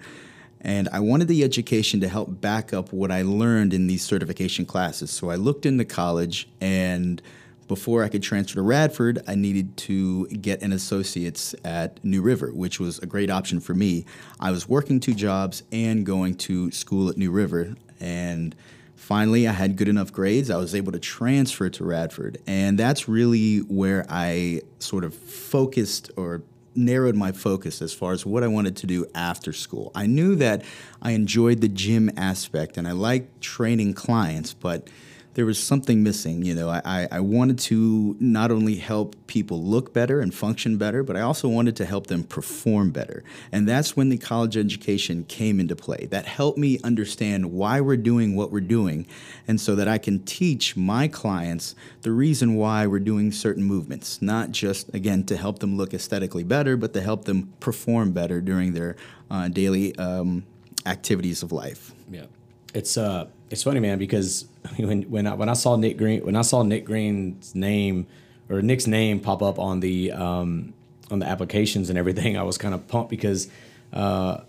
and 0.59 0.89
I 0.91 0.99
wanted 0.99 1.27
the 1.27 1.43
education 1.43 2.01
to 2.01 2.07
help 2.09 2.41
back 2.41 2.73
up 2.73 2.91
what 2.91 3.11
I 3.11 3.21
learned 3.21 3.73
in 3.73 3.87
these 3.87 4.03
certification 4.03 4.65
classes. 4.65 5.09
So 5.11 5.29
I 5.29 5.35
looked 5.35 5.65
into 5.65 5.85
college 5.85 6.49
and 6.59 7.21
before 7.71 8.03
I 8.03 8.09
could 8.09 8.21
transfer 8.21 8.55
to 8.55 8.61
Radford, 8.61 9.23
I 9.29 9.35
needed 9.35 9.77
to 9.77 10.27
get 10.27 10.61
an 10.61 10.73
associate's 10.73 11.55
at 11.63 12.03
New 12.03 12.21
River, 12.21 12.51
which 12.51 12.81
was 12.81 12.99
a 12.99 13.05
great 13.05 13.29
option 13.29 13.61
for 13.61 13.73
me. 13.73 14.05
I 14.41 14.51
was 14.51 14.67
working 14.67 14.99
two 14.99 15.13
jobs 15.13 15.63
and 15.71 16.05
going 16.05 16.35
to 16.49 16.69
school 16.71 17.07
at 17.07 17.15
New 17.15 17.31
River. 17.31 17.75
And 18.01 18.53
finally, 18.97 19.47
I 19.47 19.53
had 19.53 19.77
good 19.77 19.87
enough 19.87 20.11
grades. 20.11 20.49
I 20.49 20.57
was 20.57 20.75
able 20.75 20.91
to 20.91 20.99
transfer 20.99 21.69
to 21.69 21.85
Radford. 21.85 22.39
And 22.45 22.77
that's 22.77 23.07
really 23.07 23.59
where 23.59 24.05
I 24.09 24.63
sort 24.79 25.05
of 25.05 25.15
focused 25.15 26.11
or 26.17 26.43
narrowed 26.75 27.15
my 27.15 27.31
focus 27.31 27.81
as 27.81 27.93
far 27.93 28.11
as 28.11 28.25
what 28.25 28.43
I 28.43 28.47
wanted 28.47 28.75
to 28.75 28.85
do 28.85 29.05
after 29.15 29.53
school. 29.53 29.93
I 29.95 30.07
knew 30.07 30.35
that 30.35 30.65
I 31.01 31.11
enjoyed 31.11 31.61
the 31.61 31.69
gym 31.69 32.11
aspect 32.17 32.75
and 32.75 32.85
I 32.85 32.91
liked 32.91 33.39
training 33.39 33.93
clients, 33.93 34.53
but 34.53 34.89
there 35.33 35.45
was 35.45 35.61
something 35.61 36.03
missing. 36.03 36.43
You 36.43 36.55
know, 36.55 36.69
I, 36.69 37.07
I- 37.11 37.19
wanted 37.21 37.59
to 37.59 38.17
not 38.19 38.51
only 38.51 38.75
help 38.75 39.15
people 39.27 39.63
look 39.63 39.93
better 39.93 40.19
and 40.19 40.33
function 40.33 40.77
better, 40.77 41.01
but 41.03 41.15
I 41.15 41.21
also 41.21 41.47
wanted 41.47 41.77
to 41.77 41.85
help 41.85 42.07
them 42.07 42.23
perform 42.23 42.91
better. 42.91 43.23
And 43.51 43.67
that's 43.67 43.95
when 43.95 44.09
the 44.09 44.17
college 44.17 44.57
education 44.57 45.23
came 45.23 45.59
into 45.61 45.75
play. 45.75 46.07
That 46.11 46.25
helped 46.25 46.57
me 46.57 46.79
understand 46.83 47.53
why 47.53 47.79
we're 47.79 47.95
doing 47.95 48.35
what 48.35 48.51
we're 48.51 48.59
doing, 48.59 49.07
and 49.47 49.61
so 49.61 49.75
that 49.75 49.87
I 49.87 49.97
can 49.97 50.19
teach 50.23 50.75
my 50.75 51.07
clients 51.07 51.75
the 52.01 52.11
reason 52.11 52.55
why 52.55 52.85
we're 52.85 52.99
doing 52.99 53.31
certain 53.31 53.63
movements, 53.63 54.21
not 54.21 54.51
just, 54.51 54.93
again, 54.93 55.23
to 55.25 55.37
help 55.37 55.59
them 55.59 55.77
look 55.77 55.93
aesthetically 55.93 56.43
better, 56.43 56.75
but 56.75 56.93
to 56.93 57.01
help 57.01 57.25
them 57.25 57.53
perform 57.59 58.11
better 58.11 58.41
during 58.41 58.73
their 58.73 58.95
uh, 59.29 59.47
daily 59.47 59.95
um, 59.97 60.43
activities 60.85 61.43
of 61.43 61.51
life. 61.51 61.93
Yeah, 62.09 62.25
it's 62.73 62.97
uh, 62.97 63.27
it's 63.49 63.63
funny, 63.63 63.79
man, 63.79 63.97
because 63.97 64.45
when 64.77 65.03
when 65.03 65.27
I 65.27 65.33
when 65.33 65.49
I 65.49 65.53
saw 65.53 65.75
Nick 65.75 65.97
Grene 65.97 66.25
when 66.25 66.35
I 66.35 66.41
saw 66.41 66.63
Nick 66.63 66.85
Grene's 66.85 67.55
name 67.55 68.07
or 68.49 68.61
Nick's 68.61 68.87
name 68.87 69.19
pop 69.19 69.41
up 69.41 69.59
on 69.59 69.79
the 69.79 70.11
um 70.11 70.73
on 71.09 71.19
the 71.19 71.27
applications 71.27 71.89
and 71.89 71.97
everything, 71.97 72.37
I 72.43 72.43
was 72.43 72.57
kind 72.57 72.73
of 72.73 72.87
pumped 72.87 73.09
because 73.09 73.49
uh, 73.93 74.41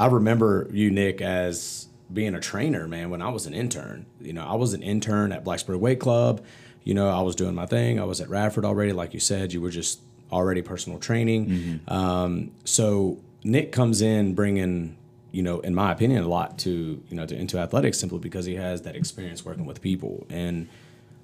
I 0.00 0.06
remember 0.06 0.68
you, 0.72 0.90
Nick, 0.90 1.20
as 1.20 1.86
being 2.12 2.34
a 2.34 2.40
trainer, 2.40 2.88
man. 2.88 3.10
When 3.10 3.22
I 3.22 3.28
was 3.28 3.46
an 3.46 3.54
intern, 3.54 4.06
you 4.20 4.32
know, 4.32 4.46
I 4.46 4.54
was 4.54 4.74
an 4.74 4.82
intern 4.82 5.32
at 5.32 5.44
Blacksburg 5.44 5.78
Weight 5.78 6.00
Club. 6.00 6.44
You 6.84 6.94
know, 6.94 7.08
I 7.08 7.20
was 7.20 7.34
doing 7.36 7.54
my 7.54 7.66
thing. 7.66 8.00
I 8.00 8.04
was 8.04 8.20
at 8.20 8.28
Radford 8.30 8.64
already, 8.64 8.92
like 8.92 9.12
you 9.12 9.20
said. 9.20 9.52
You 9.52 9.60
were 9.60 9.70
just 9.70 10.00
already 10.32 10.62
personal 10.62 10.98
training. 10.98 11.80
Um, 11.88 12.52
so 12.64 13.18
Nick 13.44 13.72
comes 13.72 14.00
in 14.00 14.34
bringing 14.34 14.96
you 15.30 15.42
know, 15.42 15.60
in 15.60 15.74
my 15.74 15.92
opinion, 15.92 16.22
a 16.22 16.28
lot 16.28 16.58
to 16.60 17.02
you 17.08 17.16
know 17.16 17.26
to 17.26 17.36
N2AthleteX 17.36 17.94
simply 17.94 18.18
because 18.18 18.46
he 18.46 18.54
has 18.54 18.82
that 18.82 18.96
experience 18.96 19.44
working 19.44 19.66
with 19.66 19.80
people, 19.80 20.26
and 20.30 20.68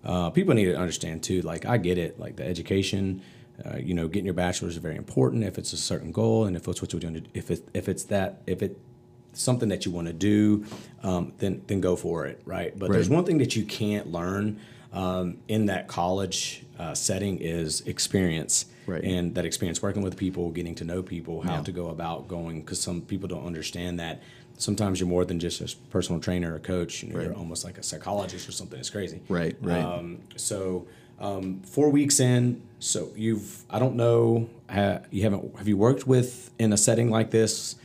uh, 0.05 0.31
people 0.31 0.55
need 0.55 0.67
to 0.67 0.77
understand 0.77 1.23
too. 1.23 1.43
Like 1.43 1.65
I 1.65 1.79
get 1.79 1.99
it, 1.99 2.21
like 2.21 2.37
the 2.37 2.47
education, 2.47 3.23
uh, 3.65 3.77
you 3.77 3.95
know, 3.95 4.09
getting 4.09 4.27
your 4.27 4.35
bachelor's 4.35 4.75
is 4.75 4.83
very 4.83 4.97
important 4.97 5.45
if 5.45 5.59
it's 5.59 5.73
a 5.73 5.77
certain 5.77 6.13
goal 6.13 6.45
and 6.45 6.57
if 6.57 6.69
it's 6.69 6.83
what 6.83 6.93
you're 6.93 7.01
doing. 7.01 7.27
If 7.35 7.51
it 7.51 7.69
if 7.73 7.89
it's 7.89 8.05
that 8.05 8.43
if 8.47 8.63
it 8.63 8.79
something 9.33 9.69
that 9.69 9.85
you 9.85 9.93
want 9.93 10.07
to 10.07 10.13
do, 10.13 10.65
um, 11.03 11.33
then 11.39 11.63
then 11.67 11.81
go 11.81 11.97
for 11.97 12.27
it, 12.27 12.41
right? 12.45 12.79
But 12.79 12.91
there's 12.91 13.09
one 13.09 13.25
thing 13.25 13.39
that 13.39 13.57
you 13.57 13.65
can't 13.65 14.13
learn 14.13 14.61
um, 14.95 15.39
in 15.49 15.67
that 15.67 15.89
college 15.89 16.65
uh, 16.79 16.95
setting 16.95 17.39
is 17.39 17.83
experience, 17.83 18.67
Right. 18.87 19.03
and 19.05 19.35
that 19.35 19.45
experience 19.45 19.83
working 19.83 20.03
with 20.03 20.17
people, 20.17 20.51
getting 20.51 20.75
to 20.77 20.85
know 20.85 21.03
people, 21.03 21.41
how 21.43 21.61
to 21.63 21.73
go 21.73 21.89
about 21.89 22.29
going. 22.29 22.61
Because 22.61 22.81
some 22.81 23.01
people 23.03 23.29
don't 23.29 23.47
understand 23.47 23.99
that 24.01 24.23
sometimes 24.57 25.01
you're 25.01 25.09
more 25.09 25.25
than 25.25 25.41
just 25.41 25.61
a 25.61 25.77
personal 25.91 26.21
trainer 26.21 26.55
or 26.55 26.59
coach. 26.59 27.03
You 27.03 27.13
know, 27.13 27.21
You're 27.21 27.35
almost 27.35 27.65
like 27.65 27.79
a 27.79 27.83
psychologist 27.83 28.49
or 28.49 28.53
something. 28.53 28.79
It's 28.79 28.91
crazy. 28.91 29.21
Right, 29.29 29.57
right. 29.61 29.83
Um, 29.83 30.21
so 30.37 30.87
um, 31.19 31.61
four 31.63 31.91
weeks 31.91 32.21
in, 32.21 32.63
so 32.79 33.11
you've 33.17 33.65
I 33.71 33.79
don't 33.79 33.97
know 33.97 34.49
ha, 34.69 35.01
you 35.11 35.23
haven't 35.23 35.57
have 35.57 35.69
you 35.69 35.77
worked 35.77 36.07
with 36.07 36.51
in 36.59 36.73
a 36.73 36.77
setting 36.77 37.11
like 37.11 37.31
this 37.31 37.77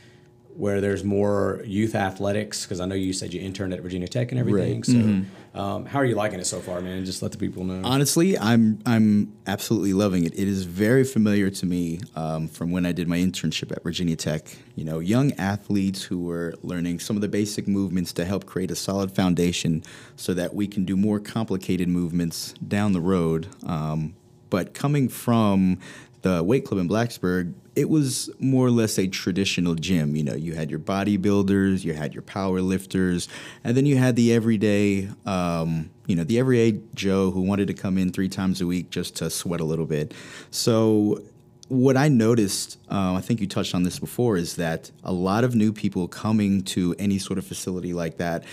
where 0.60 0.82
there's 0.82 1.02
more 1.02 1.62
youth 1.64 1.94
athletics 1.94 2.66
because 2.66 2.80
I 2.80 2.84
know 2.84 2.94
you 2.94 3.14
said 3.14 3.32
you 3.32 3.40
interned 3.40 3.72
at 3.72 3.80
Virginia 3.80 4.06
Tech 4.06 4.30
and 4.30 4.38
everything. 4.38 4.74
Right. 4.74 4.84
Mm-hmm. 4.84 5.22
So 5.54 5.58
um, 5.58 5.86
how 5.86 5.98
are 5.98 6.04
you 6.04 6.14
liking 6.14 6.38
it 6.38 6.46
so 6.46 6.60
far, 6.60 6.82
man? 6.82 7.02
Just 7.06 7.22
let 7.22 7.32
the 7.32 7.38
people 7.38 7.64
know. 7.64 7.80
Honestly, 7.82 8.38
I'm 8.38 8.78
I'm 8.84 9.32
absolutely 9.46 9.94
loving 9.94 10.24
it. 10.26 10.34
It 10.34 10.46
is 10.46 10.64
very 10.64 11.02
familiar 11.02 11.48
to 11.48 11.64
me 11.64 12.00
um, 12.14 12.46
from 12.46 12.70
when 12.72 12.84
I 12.84 12.92
did 12.92 13.08
my 13.08 13.16
internship 13.16 13.72
at 13.72 13.82
Virginia 13.82 14.16
Tech. 14.16 14.54
You 14.76 14.84
know, 14.84 14.98
young 14.98 15.32
athletes 15.32 16.02
who 16.02 16.22
were 16.22 16.52
learning 16.62 17.00
some 17.00 17.16
of 17.16 17.22
the 17.22 17.28
basic 17.28 17.66
movements 17.66 18.12
to 18.12 18.26
help 18.26 18.44
create 18.44 18.70
a 18.70 18.76
solid 18.76 19.12
foundation, 19.12 19.82
so 20.16 20.34
that 20.34 20.54
we 20.54 20.68
can 20.68 20.84
do 20.84 20.94
more 20.94 21.20
complicated 21.20 21.88
movements 21.88 22.52
down 22.68 22.92
the 22.92 23.00
road. 23.00 23.48
Um, 23.66 24.14
but 24.50 24.74
coming 24.74 25.08
from 25.08 25.78
the 26.20 26.44
weight 26.44 26.66
club 26.66 26.80
in 26.80 26.88
Blacksburg, 26.88 27.54
it 27.80 27.88
was 27.88 28.28
more 28.38 28.66
or 28.66 28.70
less 28.70 28.98
a 28.98 29.08
traditional 29.08 29.74
gym. 29.74 30.14
You 30.14 30.22
know, 30.22 30.34
you 30.34 30.52
had 30.52 30.70
your 30.70 30.78
bodybuilders, 30.78 31.82
you 31.82 31.94
had 31.94 32.12
your 32.12 32.22
power 32.22 32.60
lifters, 32.60 33.26
and 33.64 33.74
then 33.74 33.86
you 33.86 33.96
had 33.96 34.16
the 34.16 34.34
everyday, 34.34 35.08
um, 35.24 35.88
you 36.06 36.14
know, 36.14 36.24
the 36.24 36.38
everyday 36.38 36.78
Joe 36.94 37.30
who 37.30 37.40
wanted 37.40 37.68
to 37.68 37.74
come 37.74 37.96
in 37.96 38.12
three 38.12 38.28
times 38.28 38.60
a 38.60 38.66
week 38.66 38.90
just 38.90 39.16
to 39.16 39.30
sweat 39.30 39.60
a 39.60 39.64
little 39.64 39.86
bit. 39.86 40.12
So, 40.50 41.22
what 41.68 41.96
I 41.96 42.08
noticed, 42.08 42.78
uh, 42.90 43.14
I 43.14 43.20
think 43.22 43.40
you 43.40 43.46
touched 43.46 43.74
on 43.74 43.84
this 43.84 43.98
before, 43.98 44.36
is 44.36 44.56
that 44.56 44.90
a 45.02 45.12
lot 45.12 45.44
of 45.44 45.54
new 45.54 45.72
people 45.72 46.06
coming 46.06 46.62
to 46.64 46.94
any 46.98 47.18
sort 47.18 47.38
of 47.38 47.46
facility 47.46 47.94
like 47.94 48.18
that 48.18 48.44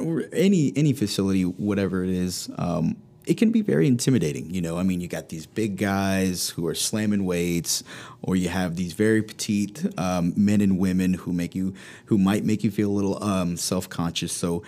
or 0.00 0.24
any 0.32 0.72
any 0.74 0.92
facility, 0.92 1.42
whatever 1.44 2.02
it 2.02 2.10
is, 2.10 2.50
um, 2.58 2.96
it 3.26 3.36
can 3.36 3.50
be 3.50 3.60
very 3.60 3.86
intimidating. 3.86 4.54
You 4.54 4.62
know, 4.62 4.78
I 4.78 4.84
mean, 4.84 5.00
you 5.00 5.08
got 5.08 5.28
these 5.28 5.46
big 5.46 5.76
guys 5.76 6.50
who 6.50 6.66
are 6.66 6.74
slamming 6.74 7.24
weights, 7.24 7.82
or 8.22 8.36
you 8.36 8.48
have 8.48 8.76
these 8.76 8.92
very 8.92 9.22
petite 9.22 9.84
um, 9.98 10.32
men 10.36 10.60
and 10.60 10.78
women 10.78 11.14
who 11.14 11.32
make 11.32 11.54
you 11.54 11.74
who 12.06 12.18
might 12.18 12.44
make 12.44 12.62
you 12.64 12.70
feel 12.70 12.90
a 12.90 12.94
little 12.94 13.22
um, 13.22 13.56
self 13.56 13.88
conscious. 13.88 14.32
So, 14.32 14.62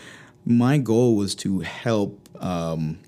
my 0.45 0.79
goal 0.79 1.17
was 1.17 1.35
to 1.37 1.61
help. 1.61 2.29
Um, 2.43 2.99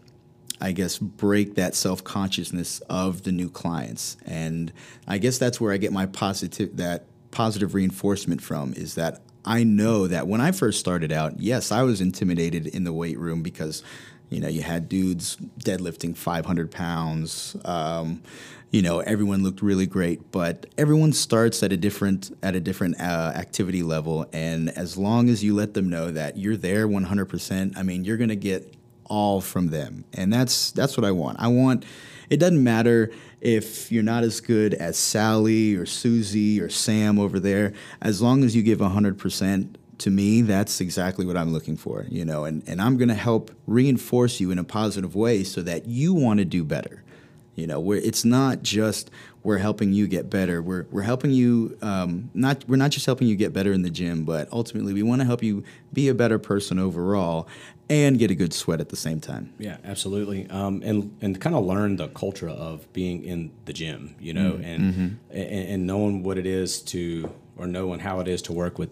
I 0.63 0.73
guess 0.73 0.99
break 0.99 1.55
that 1.55 1.75
self 1.75 2.05
consciousness 2.05 2.81
of 2.91 3.23
the 3.23 3.33
new 3.33 3.49
clients, 3.49 4.19
and 4.27 4.73
I 5.09 5.17
guess 5.17 5.39
that's 5.39 5.59
where 5.61 5.73
I 5.73 5.79
get 5.79 5.91
my 5.91 6.05
positive 6.07 6.77
that 6.77 7.07
positive 7.31 7.75
reinforcement 7.75 8.43
from 8.43 8.75
is 8.75 8.95
that 8.97 9.23
I 9.45 9.65
know 9.65 10.07
that 10.07 10.27
when 10.27 10.41
I 10.41 10.53
first 10.53 10.81
started 10.81 11.13
out, 11.13 11.41
yes, 11.41 11.73
I 11.73 11.83
was 11.83 12.01
intimidated 12.01 12.67
in 12.67 12.85
the 12.85 12.93
weight 12.93 13.19
room 13.19 13.43
because, 13.43 13.83
you 14.31 14.41
know, 14.41 14.49
you 14.49 14.63
had 14.63 14.89
dudes 14.89 15.37
deadlifting 15.59 16.17
500 16.17 16.71
pounds. 16.71 17.57
Um, 17.65 18.23
you 18.71 18.83
know, 18.83 19.01
everyone 19.01 19.43
looked 19.43 19.63
really 19.63 19.87
great, 19.87 20.31
but 20.31 20.67
everyone 20.79 21.13
starts 21.13 21.63
at 21.65 21.73
a 21.73 21.77
different 21.77 22.37
at 22.43 22.55
a 22.55 22.61
different 22.61 23.01
uh, 23.01 23.33
activity 23.35 23.83
level, 23.83 24.27
and 24.33 24.71
as 24.71 24.97
long 24.97 25.29
as 25.29 25.43
you 25.43 25.55
let 25.55 25.75
them 25.75 25.91
know 25.91 26.13
that 26.13 26.37
you're 26.37 26.57
there 26.57 26.87
100%, 26.87 27.77
I 27.77 27.83
mean, 27.83 28.05
you're 28.05 28.17
gonna 28.17 28.37
get 28.37 28.73
all 29.07 29.41
from 29.41 29.69
them, 29.69 30.05
and 30.13 30.33
that's 30.33 30.71
that's 30.71 30.97
what 30.97 31.05
I 31.05 31.11
want. 31.11 31.41
I 31.41 31.49
want. 31.49 31.85
It 32.31 32.39
doesn't 32.39 32.63
matter 32.63 33.11
if 33.41 33.91
you're 33.91 34.05
not 34.05 34.23
as 34.23 34.41
good 34.41 34.75
as 34.75 34.97
Sally 34.97 35.75
or 35.75 35.85
Susie 35.85 36.61
or 36.61 36.69
Sam 36.69 37.19
over 37.19 37.41
there, 37.41 37.73
as 38.01 38.23
long 38.23 38.45
as 38.45 38.55
you 38.55 38.63
give 38.63 38.79
100%, 38.79 39.75
to 40.01 40.11
me, 40.11 40.41
that's 40.43 40.81
exactly 40.81 41.27
what 41.27 41.37
I'm 41.37 41.53
looking 41.53 41.77
for, 41.77 42.07
you 42.09 42.25
know, 42.25 42.45
and, 42.45 42.63
and 42.67 42.81
I'm 42.81 42.97
going 42.97 43.09
to 43.09 43.15
help 43.15 43.51
reinforce 43.67 44.41
you 44.41 44.51
in 44.51 44.59
a 44.59 44.65
positive 44.65 45.15
way 45.15 45.45
so 45.45 45.63
that 45.63 45.87
you 45.87 46.15
want 46.15 46.39
to 46.39 46.45
do 46.45 46.65
better. 46.65 47.05
You 47.55 47.67
know, 47.67 47.79
where 47.79 47.99
it's 47.99 48.25
not 48.25 48.63
just 48.63 49.11
we're 49.43 49.59
helping 49.59 49.93
you 49.93 50.07
get 50.07 50.31
better. 50.31 50.63
We're, 50.63 50.87
we're 50.91 51.03
helping 51.03 51.31
you 51.31 51.77
um, 51.83 52.31
not 52.33 52.65
we're 52.67 52.77
not 52.77 52.91
just 52.91 53.05
helping 53.05 53.29
you 53.29 53.37
get 53.37 53.53
better 53.53 53.73
in 53.73 53.83
the 53.83 53.91
gym, 53.91 54.25
but 54.25 54.51
ultimately 54.51 54.95
we 54.95 55.03
want 55.03 55.21
to 55.21 55.27
help 55.27 55.43
you 55.43 55.63
be 55.93 56.09
a 56.09 56.15
better 56.15 56.39
person 56.39 56.79
overall 56.79 57.47
and 57.91 58.19
get 58.19 58.31
a 58.31 58.35
good 58.35 58.55
sweat 58.55 58.81
at 58.81 58.89
the 58.89 58.97
same 58.97 59.21
time. 59.21 59.53
Yeah, 59.59 59.77
absolutely. 59.85 60.49
Um, 60.49 60.81
and 60.83 61.15
and 61.21 61.39
kind 61.39 61.55
of 61.55 61.67
learn 61.67 61.97
the 61.97 62.09
culture 62.09 62.49
of 62.49 62.91
being 62.95 63.25
in 63.25 63.51
the 63.67 63.75
gym, 63.75 64.15
you 64.19 64.33
know, 64.33 64.53
mm-hmm. 64.53 64.65
and, 64.65 64.95
mm-hmm. 64.95 65.37
and 65.37 65.69
and 65.69 65.87
knowing 65.87 66.23
what 66.23 66.39
it 66.39 66.47
is 66.47 66.81
to 66.83 67.31
or 67.59 67.67
knowing 67.67 68.01
how 68.01 68.21
it 68.21 68.29
is 68.29 68.41
to 68.43 68.55
work 68.55 68.79
with 68.79 68.91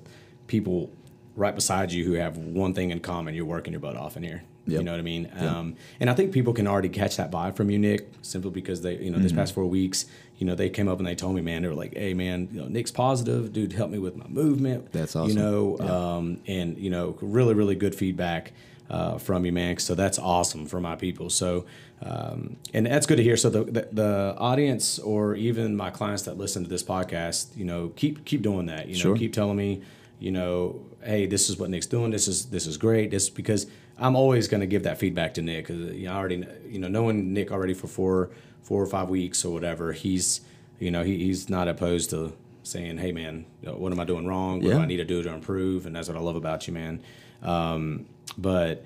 people 0.48 0.90
right 1.38 1.54
beside 1.54 1.92
you 1.92 2.04
who 2.04 2.12
have 2.14 2.36
one 2.36 2.74
thing 2.74 2.90
in 2.90 3.00
common: 3.00 3.34
you're 3.34 3.44
working 3.44 3.72
your 3.72 3.80
butt 3.80 3.96
off 3.96 4.16
in 4.16 4.22
here. 4.22 4.42
Yep. 4.66 4.80
You 4.80 4.84
know 4.84 4.90
what 4.92 5.00
I 5.00 5.02
mean? 5.02 5.32
Yep. 5.34 5.42
Um, 5.42 5.76
and 5.98 6.10
I 6.10 6.14
think 6.14 6.32
people 6.32 6.52
can 6.52 6.66
already 6.66 6.90
catch 6.90 7.16
that 7.16 7.30
vibe 7.30 7.56
from 7.56 7.70
you, 7.70 7.78
Nick, 7.78 8.12
simply 8.20 8.50
because 8.50 8.82
they, 8.82 8.98
you 8.98 9.10
know, 9.10 9.18
this 9.18 9.32
mm-hmm. 9.32 9.40
past 9.40 9.54
four 9.54 9.64
weeks, 9.64 10.04
you 10.36 10.46
know, 10.46 10.54
they 10.54 10.68
came 10.68 10.88
up 10.88 10.98
and 10.98 11.06
they 11.06 11.14
told 11.14 11.34
me, 11.34 11.40
man, 11.40 11.62
they 11.62 11.68
were 11.68 11.74
like, 11.74 11.96
hey, 11.96 12.12
man, 12.12 12.48
you 12.52 12.60
know, 12.60 12.68
Nick's 12.68 12.90
positive, 12.90 13.50
dude, 13.50 13.72
help 13.72 13.90
me 13.90 13.98
with 13.98 14.14
my 14.16 14.26
movement. 14.28 14.92
That's 14.92 15.16
awesome. 15.16 15.30
You 15.30 15.42
know, 15.42 15.78
um, 15.78 16.40
and 16.46 16.76
you 16.76 16.90
know, 16.90 17.16
really, 17.22 17.54
really 17.54 17.76
good 17.76 17.94
feedback 17.94 18.52
uh, 18.90 19.16
from 19.16 19.46
you, 19.46 19.52
man. 19.52 19.78
So 19.78 19.94
that's 19.94 20.18
awesome 20.18 20.66
for 20.66 20.80
my 20.80 20.96
people. 20.96 21.30
So, 21.30 21.64
um, 22.02 22.56
and 22.74 22.86
that's 22.86 23.06
good 23.06 23.16
to 23.16 23.22
hear. 23.22 23.36
So 23.36 23.50
the, 23.50 23.64
the, 23.64 23.88
the 23.90 24.34
audience 24.38 24.98
or 24.98 25.34
even 25.34 25.76
my 25.76 25.90
clients 25.90 26.22
that 26.22 26.36
listen 26.36 26.62
to 26.62 26.68
this 26.68 26.82
podcast, 26.82 27.56
you 27.56 27.64
know, 27.64 27.88
keep 27.96 28.24
keep 28.24 28.42
doing 28.42 28.66
that. 28.66 28.86
You 28.86 28.94
know, 28.94 29.00
sure. 29.00 29.16
keep 29.16 29.32
telling 29.32 29.56
me, 29.56 29.82
you 30.18 30.30
know, 30.30 30.84
hey, 31.02 31.26
this 31.26 31.48
is 31.48 31.58
what 31.58 31.70
Nick's 31.70 31.86
doing. 31.86 32.10
This 32.10 32.28
is 32.28 32.46
this 32.46 32.66
is 32.66 32.76
great. 32.76 33.10
This 33.10 33.30
because 33.30 33.66
I'm 33.98 34.16
always 34.16 34.48
going 34.48 34.60
to 34.60 34.66
give 34.66 34.84
that 34.84 34.98
feedback 34.98 35.34
to 35.34 35.42
Nick 35.42 35.66
because 35.66 35.94
you 35.94 36.06
know, 36.06 36.14
I 36.14 36.16
already 36.16 36.46
you 36.66 36.78
know 36.78 36.88
knowing 36.88 37.32
Nick 37.32 37.52
already 37.52 37.74
for 37.74 37.86
four 37.86 38.30
four 38.62 38.82
or 38.82 38.86
five 38.86 39.08
weeks 39.08 39.44
or 39.44 39.52
whatever. 39.52 39.92
He's 39.92 40.40
you 40.78 40.90
know 40.90 41.02
he, 41.02 41.18
he's 41.18 41.48
not 41.48 41.68
opposed 41.68 42.10
to 42.10 42.32
saying, 42.62 42.98
hey 42.98 43.12
man, 43.12 43.46
what 43.62 43.92
am 43.92 44.00
I 44.00 44.04
doing 44.04 44.26
wrong? 44.26 44.58
What 44.60 44.68
yeah. 44.68 44.74
do 44.74 44.80
I 44.80 44.86
need 44.86 44.98
to 44.98 45.04
do 45.04 45.22
to 45.22 45.32
improve? 45.32 45.86
And 45.86 45.96
that's 45.96 46.08
what 46.08 46.16
I 46.16 46.20
love 46.20 46.36
about 46.36 46.66
you, 46.66 46.74
man. 46.74 47.02
Um, 47.42 48.06
but 48.36 48.84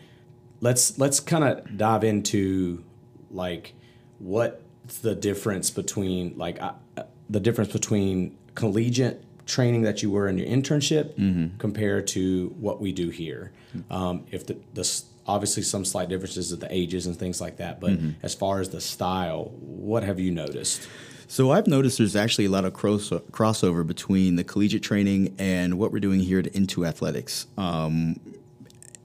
let's 0.60 0.98
let's 0.98 1.20
kind 1.20 1.44
of 1.44 1.76
dive 1.76 2.04
into 2.04 2.84
like 3.30 3.74
what's 4.18 4.98
the 5.00 5.14
difference 5.14 5.70
between 5.70 6.36
like 6.36 6.60
uh, 6.62 6.72
the 7.28 7.40
difference 7.40 7.72
between 7.72 8.36
collegiate 8.54 9.24
training 9.52 9.82
that 9.82 10.02
you 10.02 10.10
were 10.10 10.28
in 10.28 10.38
your 10.38 10.46
internship 10.46 11.14
mm-hmm. 11.14 11.58
compared 11.58 12.06
to 12.06 12.48
what 12.58 12.80
we 12.80 12.90
do 12.90 13.10
here. 13.10 13.52
Um, 13.90 14.26
if 14.30 14.46
the, 14.46 14.56
the 14.72 15.02
obviously 15.26 15.62
some 15.62 15.84
slight 15.84 16.08
differences 16.08 16.52
of 16.52 16.60
the 16.60 16.72
ages 16.74 17.06
and 17.06 17.16
things 17.16 17.40
like 17.40 17.58
that, 17.58 17.78
but 17.78 17.92
mm-hmm. 17.92 18.10
as 18.22 18.34
far 18.34 18.60
as 18.60 18.70
the 18.70 18.80
style, 18.80 19.52
what 19.60 20.02
have 20.02 20.18
you 20.18 20.30
noticed? 20.30 20.88
So 21.28 21.50
I've 21.50 21.66
noticed 21.66 21.98
there's 21.98 22.16
actually 22.16 22.46
a 22.46 22.50
lot 22.50 22.64
of 22.64 22.72
cross- 22.72 23.10
crossover 23.10 23.86
between 23.86 24.36
the 24.36 24.44
collegiate 24.44 24.82
training 24.82 25.34
and 25.38 25.78
what 25.78 25.92
we're 25.92 26.00
doing 26.00 26.20
here 26.20 26.38
at 26.38 26.46
N2AthleteX. 26.46 27.46
Um, 27.58 28.20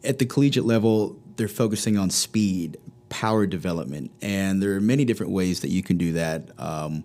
at 0.03 0.19
the 0.19 0.25
collegiate 0.25 0.65
level, 0.65 1.19
they're 1.35 1.47
focusing 1.47 1.97
on 1.97 2.09
speed, 2.09 2.77
power 3.09 3.45
development, 3.45 4.11
and 4.21 4.61
there 4.61 4.75
are 4.75 4.81
many 4.81 5.05
different 5.05 5.31
ways 5.33 5.59
that 5.61 5.69
you 5.69 5.83
can 5.83 5.97
do 5.97 6.13
that. 6.13 6.49
Um, 6.57 7.03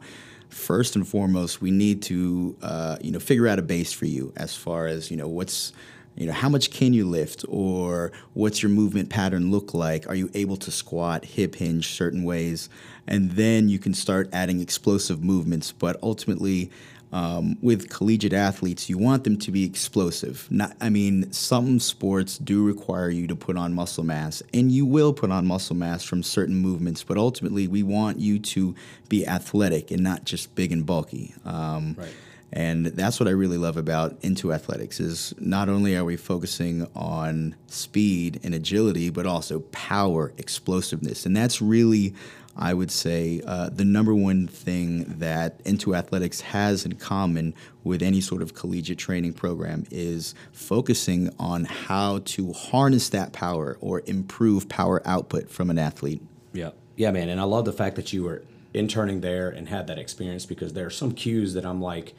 first 0.53 0.97
and 0.97 1.07
foremost, 1.07 1.61
we 1.61 1.71
need 1.71 2.03
to 2.03 2.57
uh, 2.63 2.97
you 3.01 3.11
know 3.11 3.19
figure 3.19 3.49
out 3.49 3.59
a 3.59 3.63
base 3.63 3.93
for 3.93 4.07
you 4.07 4.33
as 4.37 4.55
far 4.55 4.87
as 4.87 5.11
you 5.11 5.17
know 5.17 5.29
what's 5.29 5.73
you 6.15 6.27
know 6.27 6.33
how 6.33 6.49
much 6.49 6.71
can 6.71 6.93
you 6.93 7.09
lift 7.09 7.45
or 7.49 8.13
what's 8.35 8.63
your 8.63 8.71
movement 8.71 9.09
pattern 9.09 9.51
look 9.51 9.73
like? 9.75 10.07
Are 10.09 10.15
you 10.15 10.31
able 10.35 10.57
to 10.59 10.71
squat 10.71 11.25
hip 11.25 11.55
hinge 11.55 11.89
certain 11.89 12.23
ways? 12.23 12.69
And 13.07 13.33
then 13.33 13.69
you 13.69 13.79
can 13.79 13.95
start 13.95 14.29
adding 14.33 14.61
explosive 14.61 15.25
movements. 15.25 15.73
But 15.73 15.97
ultimately 16.03 16.71
um, 17.13 17.59
with 17.61 17.91
collegiate 17.91 18.33
athletes, 18.33 18.89
you 18.89 18.97
want 18.97 19.25
them 19.25 19.37
to 19.39 19.51
be 19.51 19.65
explosive. 19.65 20.49
Not, 20.51 20.75
I 20.81 20.89
mean, 20.89 21.31
some 21.31 21.79
sports 21.79 22.39
do 22.39 22.65
require 22.65 23.11
you 23.11 23.27
to 23.27 23.37
put 23.37 23.57
on 23.59 23.75
muscle 23.75 24.05
mass, 24.05 24.43
and 24.55 24.73
you 24.73 24.87
will 24.87 25.13
put 25.13 25.31
on 25.31 25.47
muscle 25.47 25.77
mass 25.77 26.05
from 26.05 26.23
certain 26.23 26.57
movements. 26.57 27.05
But 27.05 27.19
ultimately, 27.19 27.69
we 27.69 27.83
want 27.83 28.19
you 28.19 28.39
to 28.39 28.75
be 29.09 29.27
athletic 29.27 29.91
and 29.91 30.03
not 30.03 30.25
just 30.25 30.55
big 30.55 30.73
and 30.73 30.87
bulky. 30.87 31.35
Um, 31.45 31.97
right. 31.99 32.15
And 32.55 32.87
that's 32.87 33.19
what 33.19 33.29
I 33.29 33.33
really 33.33 33.57
love 33.57 33.79
about 33.79 34.21
N2AthleteX 34.21 35.01
is 35.01 35.35
not 35.39 35.71
only 35.71 35.97
are 35.97 36.05
we 36.05 36.17
focusing 36.17 36.87
on 36.95 37.55
speed 37.67 38.41
and 38.43 38.55
agility, 38.55 39.09
but 39.09 39.27
also 39.27 39.61
power, 39.73 40.35
explosiveness, 40.37 41.25
and 41.25 41.35
that's 41.35 41.63
really 41.63 42.15
I 42.57 42.75
would 42.75 42.91
say 42.91 43.41
uh, 43.47 43.71
the 43.71 43.85
number 43.85 44.15
one 44.15 44.47
thing 44.47 45.05
that 45.19 45.63
N2AthleteX 45.65 46.43
has 46.43 46.85
in 46.85 46.97
common 46.97 47.55
with 47.83 48.03
any 48.03 48.21
sort 48.21 48.43
of 48.43 48.55
collegiate 48.55 48.99
training 48.99 49.33
program 49.33 49.87
is 49.91 50.35
focusing 50.53 51.35
on 51.39 51.65
how 51.65 52.21
to 52.27 52.53
harness 52.53 53.09
that 53.11 53.33
power 53.33 53.79
or 53.81 54.03
improve 54.07 54.69
power 54.69 55.01
output 55.07 55.51
from 55.51 55.71
an 55.71 55.79
athlete. 55.79 56.23
Yeah, 56.53 56.71
yeah, 56.97 57.11
man. 57.11 57.29
And 57.31 57.41
I 57.41 57.45
love 57.45 57.65
the 57.65 57.73
fact 57.73 57.97
that 57.97 58.13
you 58.13 58.25
were 58.25 58.43
interning 58.75 59.21
there 59.21 59.49
and 59.49 59.69
had 59.69 59.87
that 59.87 59.99
experience 59.99 60.45
because 60.47 60.75
there 60.75 60.87
are 60.87 60.91
some 60.91 61.13
cues 61.13 61.55
that 61.55 61.65
I'm 61.65 61.81
like, 61.81 62.15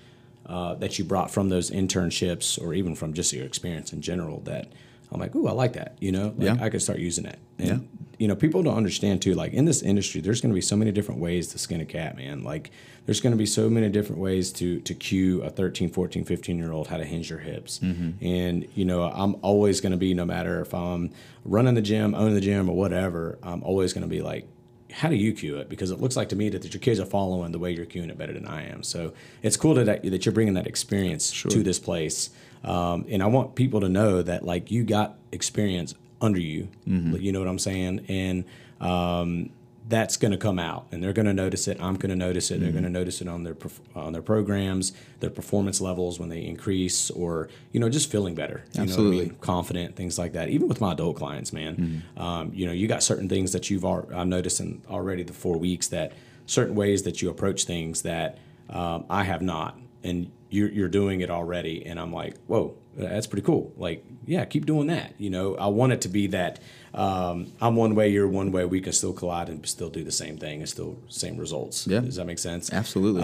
uh, 0.46 0.76
that 0.76 1.00
you 1.00 1.06
brought 1.06 1.32
from 1.32 1.50
those 1.50 1.72
internships 1.72 2.62
or 2.62 2.74
even 2.74 2.96
from 2.96 3.14
just 3.14 3.32
your 3.32 3.46
experience 3.46 3.94
in 3.94 4.02
general 4.02 4.42
that 4.42 4.68
I'm 5.12 5.20
like, 5.20 5.36
ooh, 5.36 5.48
I 5.48 5.52
like 5.52 5.74
that. 5.74 5.96
You 6.02 6.12
know, 6.12 6.34
like 6.38 6.58
yeah. 6.58 6.64
I 6.64 6.70
could 6.70 6.82
start 6.82 7.00
using 7.00 7.24
that. 7.26 7.40
And, 7.58 7.68
yeah. 7.68 7.78
You 8.20 8.28
know, 8.28 8.36
people 8.36 8.64
don't 8.64 8.78
understand 8.78 9.22
too, 9.22 9.34
like 9.34 9.54
in 9.54 9.66
this 9.66 9.82
industry, 9.82 10.22
there's 10.22 10.42
going 10.42 10.52
to 10.52 10.56
be 10.56 10.62
so 10.62 10.76
many 10.76 10.92
different 10.92 11.20
ways 11.20 11.48
to 11.50 11.58
skin 11.58 11.82
a 11.82 11.86
cat, 11.86 12.16
man. 12.16 12.44
Like 12.44 12.72
there's 13.06 13.20
going 13.20 13.32
to 13.32 13.38
be 13.38 13.46
so 13.46 13.70
many 13.70 13.90
different 13.90 14.22
ways 14.22 14.52
to, 14.54 14.80
to 14.82 14.94
cue 14.94 15.42
a 15.42 15.50
13, 15.50 15.90
14, 15.90 16.24
15 16.24 16.58
year 16.58 16.72
old 16.72 16.88
how 16.88 16.98
to 16.98 17.06
hinge 17.06 17.30
your 17.30 17.40
hips. 17.40 17.80
Mm-hmm. 17.80 18.26
And, 18.26 18.68
you 18.76 18.86
know, 18.86 19.04
I'm 19.04 19.36
always 19.42 19.82
going 19.82 19.92
to 19.92 19.98
be, 19.98 20.14
no 20.14 20.26
matter 20.26 20.62
if 20.62 20.74
I'm 20.74 21.12
running 21.44 21.74
the 21.74 21.82
gym, 21.82 22.14
owning 22.14 22.36
the 22.36 22.42
gym 22.42 22.70
or 22.70 22.76
whatever, 22.76 23.40
I'm 23.42 23.64
always 23.64 23.94
going 23.94 24.04
to 24.04 24.10
be 24.10 24.22
like, 24.22 24.48
how 24.92 25.10
do 25.10 25.16
you 25.16 25.34
cue 25.34 25.58
it? 25.58 25.70
Because 25.70 25.90
it 25.90 26.00
looks 26.00 26.16
like 26.16 26.30
to 26.30 26.36
me 26.36 26.50
that, 26.50 26.62
that 26.62 26.74
your 26.74 26.82
kids 26.82 27.00
are 27.00 27.06
following 27.06 27.52
the 27.52 27.58
way 27.58 27.72
you're 27.72 27.86
cueing 27.86 28.10
it 28.10 28.18
better 28.18 28.34
than 28.34 28.48
I 28.48 28.70
am. 28.70 28.84
So 28.84 29.14
it's 29.42 29.58
cool 29.58 29.74
that, 29.74 30.04
that 30.04 30.26
you're 30.26 30.34
bringing 30.34 30.54
that 30.54 30.68
experience 30.68 31.32
sure. 31.32 31.50
to 31.50 31.64
this 31.64 31.80
place. 31.80 32.30
Um, 32.64 33.06
and 33.10 33.24
I 33.24 33.26
want 33.26 33.56
people 33.56 33.82
to 33.82 33.90
know 33.90 34.22
that 34.22 34.46
like 34.46 34.70
you 34.70 34.84
got 34.84 35.16
experience 35.32 35.96
under 36.24 36.40
you. 36.40 36.70
Mm-hmm. 36.88 37.18
You 37.18 37.32
know 37.32 37.40
what 37.40 37.48
I'm 37.48 37.60
saying? 37.60 38.06
And 38.08 38.46
um, 38.80 39.50
that's 39.88 40.16
going 40.16 40.32
to 40.32 40.38
come 40.38 40.60
out, 40.60 40.88
and 40.92 41.04
they're 41.04 41.14
going 41.14 41.26
to 41.26 41.34
notice 41.34 41.68
it. 41.68 41.78
I'm 41.82 41.96
going 41.96 42.10
to 42.10 42.16
notice 42.16 42.50
it. 42.50 42.56
Mm-hmm. 42.56 42.64
They're 42.64 42.72
going 42.72 42.86
to 42.86 42.90
notice 42.90 43.22
it 43.22 43.28
on 43.28 43.44
their 43.44 43.58
on 43.96 44.14
their 44.14 44.22
programs, 44.22 44.94
their 45.20 45.30
performance 45.30 45.82
levels 45.82 46.20
when 46.20 46.30
they 46.30 46.44
increase, 46.46 47.12
or 47.12 47.50
you 47.74 47.80
know, 47.80 47.90
just 47.90 48.10
feeling 48.10 48.34
better. 48.34 48.64
You 48.74 48.84
Absolutely, 48.84 49.26
I 49.26 49.30
mean? 49.30 49.38
confident, 49.42 49.96
things 49.96 50.18
like 50.18 50.34
that. 50.34 50.50
Even 50.50 50.70
with 50.70 50.80
my 50.80 50.94
adult 50.94 51.18
clients, 51.18 51.52
man, 51.52 51.76
mm-hmm. 51.76 52.22
um, 52.22 52.52
you 52.54 52.66
know, 52.66 52.72
you 52.72 52.88
got 52.88 53.04
certain 53.04 53.28
things 53.28 53.52
that 53.52 53.70
you've 53.70 53.84
al- 53.84 54.08
I'm 54.14 54.30
noticing 54.30 54.82
already 54.90 55.24
the 55.24 55.34
four 55.34 55.58
weeks 55.58 55.90
that 55.90 56.14
certain 56.46 56.76
ways 56.76 57.04
that 57.04 57.22
you 57.22 57.30
approach 57.30 57.66
things 57.66 58.04
that 58.04 58.38
um, 58.70 59.06
I 59.10 59.24
have 59.24 59.42
not 59.42 59.78
and 60.04 60.32
you're 60.50 60.70
you're 60.70 60.90
doing 60.90 61.22
it 61.22 61.30
already, 61.30 61.86
and 61.86 62.00
I'm 62.00 62.14
like, 62.14 62.38
whoa, 62.48 62.76
that's 62.96 63.28
pretty 63.28 63.46
cool. 63.46 63.74
Like, 63.78 64.06
yeah, 64.26 64.46
keep 64.46 64.66
doing 64.66 64.88
that. 64.88 65.14
You 65.18 65.30
know, 65.30 65.56
I 65.56 65.68
want 65.68 65.94
it 65.94 66.02
to 66.02 66.10
be 66.10 66.28
that 66.28 66.60
um, 66.94 67.52
I'm 67.60 67.76
one 67.76 67.96
way, 67.96 68.10
you're 68.10 68.28
one 68.28 68.52
way. 68.52 68.66
We 68.66 68.82
can 68.82 68.94
still 68.94 69.14
collide 69.14 69.50
and 69.50 69.66
still 69.68 69.90
do 69.90 70.04
the 70.04 70.12
same 70.12 70.38
thing 70.38 70.60
and 70.60 70.70
still 70.70 70.98
same 71.10 71.38
results. 71.38 71.88
Yeah. 71.88 72.02
Does 72.02 72.18
that 72.18 72.26
make 72.26 72.40
sense? 72.40 72.72
Absolutely. 72.72 73.24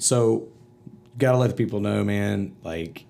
So, 0.00 0.48
gotta 1.18 1.36
let 1.36 1.48
the 1.48 1.56
people 1.56 1.80
know, 1.80 2.04
man. 2.04 2.54
Like, 2.62 3.04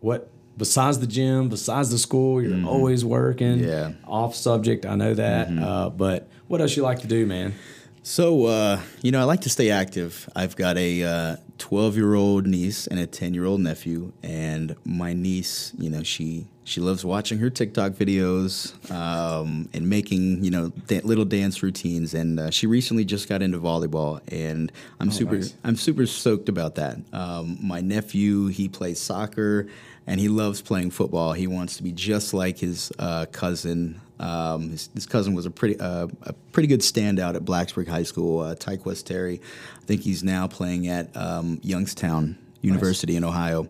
what 0.00 0.30
besides 0.58 0.98
the 0.98 1.06
gym, 1.06 1.48
besides 1.48 1.90
the 1.90 1.98
school, 1.98 2.42
you're 2.42 2.66
always 2.66 3.04
working. 3.04 3.58
Mm-hmm. 3.58 3.68
Yeah. 3.68 3.84
Mm-hmm. 3.90 4.10
Off 4.10 4.34
subject, 4.34 4.84
I 4.84 4.96
know 4.96 5.14
that. 5.14 5.48
Uh, 5.48 5.88
but 5.88 6.28
what 6.48 6.60
else 6.60 6.76
you 6.76 6.82
like 6.82 7.00
to 7.00 7.06
do, 7.06 7.24
man? 7.26 7.54
So, 8.02 8.46
uh, 8.46 8.80
you 9.02 9.12
know, 9.12 9.20
I 9.20 9.24
like 9.24 9.42
to 9.42 9.50
stay 9.50 9.70
active. 9.70 10.28
I've 10.34 10.56
got 10.56 10.76
a 10.78 11.36
12 11.58 11.96
year 11.96 12.14
old 12.14 12.46
niece 12.46 12.86
and 12.86 12.98
a 12.98 13.06
10 13.06 13.34
year 13.34 13.44
old 13.44 13.60
nephew. 13.60 14.12
And 14.22 14.76
my 14.84 15.12
niece, 15.12 15.72
you 15.78 15.90
know, 15.90 16.02
she 16.02 16.46
she 16.68 16.80
loves 16.80 17.04
watching 17.04 17.38
her 17.38 17.48
TikTok 17.48 17.92
videos 17.92 18.72
um, 18.92 19.68
and 19.72 19.88
making, 19.88 20.44
you 20.44 20.50
know, 20.50 20.68
da- 20.86 21.00
little 21.00 21.24
dance 21.24 21.62
routines. 21.62 22.12
And 22.12 22.38
uh, 22.38 22.50
she 22.50 22.66
recently 22.66 23.04
just 23.04 23.28
got 23.28 23.42
into 23.42 23.58
volleyball, 23.58 24.20
and 24.30 24.70
I'm 25.00 25.10
super 25.10 25.36
nice. 25.36 25.54
I'm 25.64 25.76
super 25.76 26.06
stoked 26.06 26.48
about 26.48 26.74
that. 26.74 26.98
Um, 27.12 27.58
my 27.62 27.80
nephew, 27.80 28.48
he 28.48 28.68
plays 28.68 29.00
soccer 29.00 29.66
and 30.06 30.20
he 30.20 30.28
loves 30.28 30.60
playing 30.62 30.90
football. 30.90 31.32
He 31.32 31.46
wants 31.46 31.76
to 31.78 31.82
be 31.82 31.92
just 31.92 32.34
like 32.34 32.58
his 32.58 32.92
uh, 32.98 33.26
cousin. 33.32 34.00
Um, 34.20 34.70
his, 34.70 34.90
his 34.94 35.06
cousin 35.06 35.34
was 35.34 35.46
a 35.46 35.50
pretty 35.50 35.78
uh, 35.80 36.08
a 36.22 36.32
pretty 36.52 36.66
good 36.66 36.80
standout 36.80 37.34
at 37.34 37.44
Blacksburg 37.44 37.88
High 37.88 38.02
School. 38.02 38.40
Uh, 38.40 38.54
Tyquest 38.54 39.04
Terry, 39.04 39.40
I 39.76 39.84
think 39.84 40.02
he's 40.02 40.22
now 40.22 40.46
playing 40.48 40.88
at 40.88 41.16
um, 41.16 41.60
Youngstown 41.62 42.36
University 42.60 43.16
in 43.16 43.24
Ohio. 43.24 43.68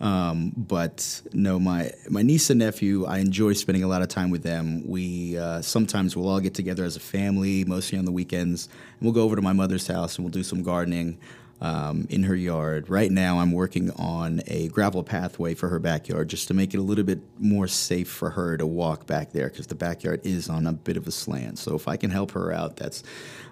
Um, 0.00 0.52
but 0.56 1.22
no, 1.32 1.58
my 1.58 1.90
my 2.08 2.22
niece 2.22 2.50
and 2.50 2.60
nephew, 2.60 3.04
I 3.04 3.18
enjoy 3.18 3.54
spending 3.54 3.82
a 3.82 3.88
lot 3.88 4.02
of 4.02 4.08
time 4.08 4.30
with 4.30 4.42
them. 4.42 4.86
We 4.86 5.36
uh, 5.36 5.60
sometimes 5.60 6.16
we'll 6.16 6.28
all 6.28 6.40
get 6.40 6.54
together 6.54 6.84
as 6.84 6.96
a 6.96 7.00
family, 7.00 7.64
mostly 7.64 7.98
on 7.98 8.04
the 8.04 8.12
weekends, 8.12 8.66
and 8.66 9.00
we'll 9.02 9.12
go 9.12 9.22
over 9.22 9.34
to 9.34 9.42
my 9.42 9.52
mother's 9.52 9.86
house 9.88 10.16
and 10.16 10.24
we'll 10.24 10.32
do 10.32 10.44
some 10.44 10.62
gardening 10.62 11.18
um, 11.60 12.06
in 12.08 12.24
her 12.24 12.36
yard. 12.36 12.88
Right 12.88 13.10
now, 13.10 13.38
I'm 13.38 13.52
working 13.52 13.90
on 13.92 14.42
a 14.46 14.68
gravel 14.68 15.02
pathway 15.02 15.54
for 15.54 15.68
her 15.68 15.78
backyard 15.78 16.28
just 16.28 16.48
to 16.48 16.54
make 16.54 16.74
it 16.74 16.78
a 16.78 16.82
little 16.82 17.04
bit 17.04 17.20
more 17.38 17.66
safe 17.66 18.08
for 18.08 18.30
her 18.30 18.56
to 18.56 18.66
walk 18.66 19.06
back 19.06 19.32
there 19.32 19.48
because 19.48 19.66
the 19.66 19.74
backyard 19.74 20.20
is 20.24 20.48
on 20.48 20.66
a 20.66 20.72
bit 20.72 20.96
of 20.96 21.06
a 21.06 21.10
slant. 21.10 21.58
So 21.58 21.74
if 21.74 21.88
I 21.88 21.96
can 21.96 22.10
help 22.10 22.32
her 22.32 22.52
out, 22.52 22.76
that's 22.76 23.02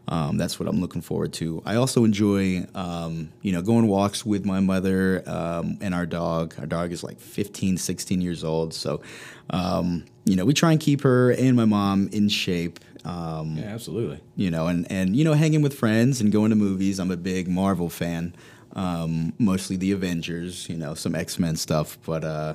um, 0.09 0.37
that's 0.37 0.61
what 0.61 0.69
I'm 0.69 0.81
looking 0.81 1.01
forward 1.01 1.33
to. 1.35 1.63
I 1.67 1.77
also 1.77 2.05
enjoy, 2.05 2.65
um, 2.77 3.33
you 3.43 3.51
know, 3.51 3.61
going 3.61 3.89
walks 3.89 4.25
with 4.25 4.45
my 4.45 4.61
mother 4.61 5.23
um, 5.27 5.79
and 5.81 5.93
our 5.95 6.07
dog. 6.07 6.55
Our 6.59 6.67
dog 6.67 6.93
is 6.93 7.03
like 7.03 7.19
15, 7.19 7.77
16 7.77 8.21
years 8.21 8.45
old. 8.45 8.73
So, 8.73 9.03
um, 9.51 10.05
you 10.25 10.37
know, 10.37 10.45
we 10.45 10.55
try 10.55 10.71
and 10.71 10.81
keep 10.81 11.03
her 11.03 11.33
and 11.33 11.57
my 11.57 11.65
mom 11.65 12.09
in 12.13 12.29
shape. 12.29 12.79
Um, 13.07 13.57
Yeah, 13.57 13.67
absolutely. 13.75 14.21
you 14.35 14.51
know, 14.51 14.67
and, 14.67 14.91
and 14.91 15.15
you 15.17 15.25
know, 15.25 15.35
hanging 15.35 15.63
with 15.63 15.75
friends 15.75 16.21
and 16.21 16.33
going 16.33 16.51
to 16.51 16.57
movies. 16.57 16.99
I'm 16.99 17.11
a 17.11 17.17
big 17.17 17.49
Marvel 17.49 17.89
fan, 17.89 18.35
um, 18.75 19.33
mostly 19.39 19.77
the 19.77 19.93
Avengers, 19.93 20.69
you 20.69 20.77
know, 20.77 20.95
some 20.95 21.15
X 21.15 21.39
Men 21.39 21.57
stuff. 21.57 21.99
But 22.05 22.25
uh, 22.25 22.55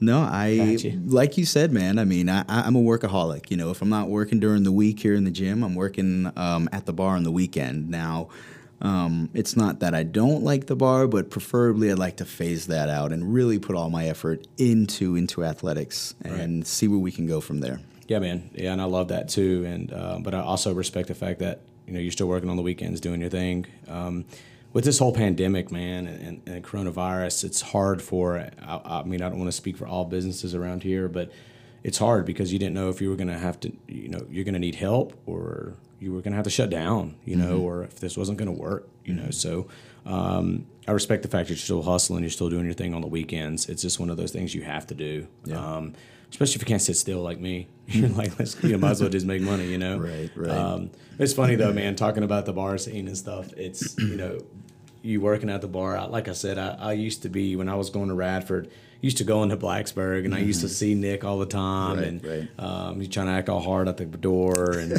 no, 0.00 0.20
I 0.22 0.74
Gotcha. 0.76 0.98
like 1.06 1.36
you 1.38 1.44
said, 1.44 1.72
man. 1.72 1.98
I 1.98 2.04
mean, 2.04 2.28
I, 2.28 2.44
I'm 2.48 2.74
a 2.74 2.80
workaholic. 2.82 3.50
You 3.50 3.56
know, 3.56 3.70
if 3.70 3.82
I'm 3.82 3.88
not 3.90 4.08
working 4.08 4.40
during 4.40 4.64
the 4.64 4.72
week 4.72 5.00
here 5.00 5.14
in 5.14 5.24
the 5.24 5.30
gym, 5.30 5.62
I'm 5.62 5.74
working 5.74 6.32
um, 6.36 6.68
at 6.72 6.86
the 6.86 6.92
bar 6.92 7.14
on 7.16 7.22
the 7.22 7.30
weekend. 7.30 7.88
Now, 7.90 8.28
um, 8.80 9.30
it's 9.32 9.56
not 9.56 9.78
that 9.78 9.94
I 9.94 10.02
don't 10.02 10.42
like 10.42 10.66
the 10.66 10.74
bar, 10.74 11.06
but 11.06 11.30
preferably 11.30 11.90
I'd 11.92 12.00
like 12.00 12.16
to 12.16 12.24
phase 12.24 12.66
that 12.66 12.88
out 12.88 13.12
and 13.12 13.32
really 13.32 13.60
put 13.60 13.76
all 13.76 13.90
my 13.90 14.08
effort 14.08 14.44
into 14.58 15.14
N2AthleteX 15.14 16.14
and 16.24 16.66
see 16.66 16.88
where 16.88 16.98
we 16.98 17.12
can 17.12 17.26
go 17.26 17.40
from 17.40 17.60
there. 17.60 17.78
Yeah, 18.08 18.18
man. 18.18 18.50
Yeah, 18.54 18.72
and 18.72 18.80
I 18.80 18.84
love 18.84 19.08
that 19.08 19.28
too. 19.28 19.64
And 19.66 19.92
uh, 19.92 20.18
but 20.20 20.34
I 20.34 20.40
also 20.40 20.74
respect 20.74 21.08
the 21.08 21.14
fact 21.14 21.40
that 21.40 21.60
you 21.86 21.92
know 21.92 22.00
you're 22.00 22.12
still 22.12 22.28
working 22.28 22.50
on 22.50 22.56
the 22.56 22.62
weekends, 22.62 23.00
doing 23.00 23.20
your 23.20 23.30
thing. 23.30 23.66
Um, 23.88 24.24
with 24.72 24.84
this 24.84 24.98
whole 24.98 25.12
pandemic, 25.12 25.70
man, 25.70 26.06
and, 26.06 26.42
and, 26.46 26.64
coronavirus, 26.64 27.44
it's 27.44 27.60
hard 27.60 28.00
for. 28.00 28.38
I, 28.38 28.80
I 28.84 29.02
mean, 29.02 29.20
I 29.20 29.28
don't 29.28 29.38
want 29.38 29.48
to 29.48 29.56
speak 29.56 29.76
for 29.76 29.86
all 29.86 30.06
businesses 30.06 30.54
around 30.54 30.82
here, 30.82 31.08
but 31.08 31.30
it's 31.82 31.98
hard 31.98 32.24
because 32.24 32.52
you 32.52 32.58
didn't 32.58 32.74
know 32.74 32.88
if 32.88 33.00
you 33.00 33.10
were 33.10 33.16
going 33.16 33.28
to 33.28 33.38
have 33.38 33.60
to, 33.60 33.72
you 33.86 34.08
know, 34.08 34.26
you're 34.30 34.44
going 34.44 34.54
to 34.54 34.60
need 34.60 34.76
help 34.76 35.12
or 35.26 35.74
you 36.00 36.12
were 36.12 36.20
going 36.20 36.32
to 36.32 36.36
have 36.36 36.44
to 36.44 36.50
shut 36.50 36.70
down, 36.70 37.16
you 37.24 37.36
know, 37.36 37.58
or 37.58 37.84
if 37.84 38.00
this 38.00 38.16
wasn't 38.16 38.38
going 38.38 38.52
to 38.52 38.60
work, 38.60 38.88
you 39.04 39.14
know. 39.14 39.30
So 39.30 39.68
um, 40.06 40.66
I 40.86 40.92
respect 40.92 41.22
the 41.22 41.28
fact 41.28 41.48
that 41.48 41.54
you're 41.54 41.58
still 41.58 41.82
hustling, 41.82 42.22
you're 42.22 42.30
still 42.30 42.50
doing 42.50 42.64
your 42.64 42.74
thing 42.74 42.94
on 42.94 43.00
the 43.00 43.06
weekends. 43.06 43.68
It's 43.68 43.82
just 43.82 44.00
one 44.00 44.10
of 44.10 44.16
those 44.16 44.32
things 44.32 44.54
you 44.54 44.62
have 44.62 44.86
to 44.88 44.94
do. 44.94 45.26
Um, 45.54 45.94
especially 46.32 46.54
if 46.56 46.62
you 46.62 46.66
can't 46.66 46.82
sit 46.82 46.96
still 46.96 47.20
like 47.20 47.38
me. 47.38 47.68
You're 47.86 48.08
like, 48.08 48.38
let's, 48.38 48.60
you 48.62 48.72
know, 48.72 48.78
might 48.78 48.92
as 48.92 49.00
well 49.02 49.10
just 49.10 49.26
make 49.26 49.42
money, 49.42 49.66
you 49.66 49.76
know? 49.76 49.98
Right, 50.02 50.30
right. 50.34 50.50
Um, 50.50 50.90
it's 51.18 51.34
funny 51.34 51.56
though, 51.56 51.72
man, 51.72 51.94
talking 51.94 52.22
about 52.22 52.46
the 52.46 52.54
bar 52.54 52.78
scene 52.78 53.06
and 53.06 53.16
stuff. 53.16 53.52
It's, 53.54 53.98
you 53.98 54.16
know, 54.16 54.38
you 55.02 55.20
working 55.20 55.50
at 55.50 55.60
the 55.60 55.68
bar. 55.68 55.96
I, 55.96 56.04
like 56.04 56.28
I 56.28 56.32
said, 56.32 56.56
I, 56.56 56.76
I 56.80 56.92
used 56.94 57.22
to 57.22 57.28
be, 57.28 57.54
when 57.54 57.68
I 57.68 57.74
was 57.74 57.90
going 57.90 58.08
to 58.08 58.14
Radford, 58.14 58.70
used 59.02 59.18
to 59.18 59.24
go 59.24 59.42
into 59.42 59.56
Blacksburg 59.58 60.24
and 60.24 60.34
I 60.34 60.38
used 60.38 60.60
to 60.62 60.68
see 60.68 60.94
Nick 60.94 61.24
all 61.24 61.38
the 61.38 61.44
time. 61.46 61.96
Mm-hmm. 61.98 62.26
Right, 62.28 62.38
and 62.38 62.48
right. 62.58 62.64
Um, 62.64 63.00
he's 63.00 63.08
trying 63.08 63.26
to 63.26 63.32
act 63.32 63.48
all 63.50 63.60
hard 63.60 63.88
at 63.88 63.96
the 63.98 64.04
door. 64.06 64.72
And 64.78 64.92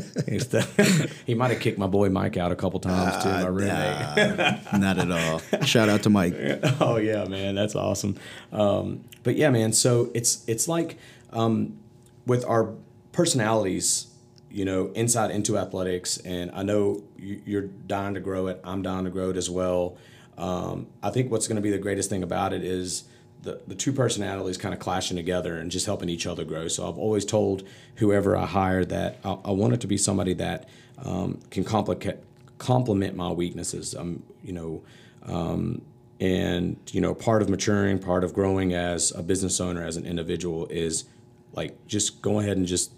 to- 0.52 1.10
he 1.26 1.34
might 1.34 1.52
have 1.52 1.60
kicked 1.62 1.80
my 1.80 1.88
boy 1.88 2.10
Mike 2.10 2.36
out 2.38 2.52
a 2.52 2.56
couple 2.56 2.80
times 2.82 3.24
too, 3.24 3.30
Ah, 3.30 3.42
my 3.42 3.48
roommate. 3.48 4.72
Nah, 4.74 4.78
Not 4.78 4.98
at 5.00 5.10
all. 5.12 5.40
Shout 5.66 5.88
out 5.90 6.04
to 6.04 6.10
Mike. 6.10 6.36
oh 6.82 6.98
yeah, 6.98 7.24
man, 7.26 7.56
that's 7.56 7.76
awesome. 7.76 8.18
Um, 8.52 9.06
but 9.24 9.36
yeah, 9.38 9.50
man. 9.50 9.72
So 9.74 10.12
it's 10.14 10.44
it's 10.48 10.68
like 10.68 10.98
um, 11.32 11.80
with 12.28 12.44
our 12.46 12.74
personalities, 13.14 14.08
you 14.52 14.66
know, 14.66 14.88
inside 14.96 15.32
N2AthleteX, 15.32 16.22
and 16.26 16.52
I 16.54 16.64
know 16.64 17.04
you- 17.18 17.42
you're 17.46 17.62
dying 17.88 18.16
to 18.16 18.20
grow 18.20 18.48
it. 18.48 18.60
I'm 18.66 18.82
dying 18.82 19.06
to 19.06 19.10
grow 19.12 19.30
it 19.30 19.38
as 19.38 19.50
well. 19.50 19.96
Um, 20.38 20.88
I 21.02 21.10
think 21.10 21.32
what's 21.32 21.48
going 21.48 21.56
to 21.56 21.62
be 21.62 21.72
the 21.72 21.78
greatest 21.78 22.10
thing 22.10 22.22
about 22.24 22.52
it 22.54 22.64
is 22.64 23.06
the, 23.44 23.62
the 23.68 23.76
two 23.76 23.94
personalities 23.94 24.58
kind 24.58 24.74
of 24.74 24.80
clashing 24.80 25.18
together 25.18 25.58
and 25.58 25.70
just 25.70 25.86
helping 25.86 26.10
each 26.10 26.26
other 26.26 26.44
grow. 26.44 26.68
So 26.68 26.88
I've 26.88 26.98
always 26.98 27.26
told 27.26 27.64
whoever 27.96 28.36
I 28.36 28.46
hire 28.46 28.86
that 28.86 29.20
I, 29.24 29.38
I 29.46 29.52
want 29.52 29.74
it 29.74 29.82
to 29.82 29.88
be 29.88 29.98
somebody 29.98 30.34
that 30.36 30.68
um, 31.04 31.40
can 31.52 31.64
complicate 31.64 32.18
complement 32.58 33.16
my 33.16 33.32
weaknesses. 33.32 33.94
Um, 33.96 34.24
you 34.44 34.54
know, 34.54 34.84
um, 35.24 35.82
and 36.20 36.78
you 36.92 37.02
know, 37.02 37.14
part 37.14 37.42
of 37.42 37.50
maturing, 37.50 38.00
part 38.00 38.24
of 38.24 38.34
growing 38.34 38.74
as 38.74 39.12
a 39.12 39.22
business 39.22 39.60
owner, 39.60 39.86
as 39.86 39.98
an 39.98 40.06
individual, 40.06 40.68
is 40.68 41.06
like 41.54 41.86
just 41.88 42.22
go 42.22 42.40
ahead 42.40 42.58
and 42.58 42.66
just 42.66 42.92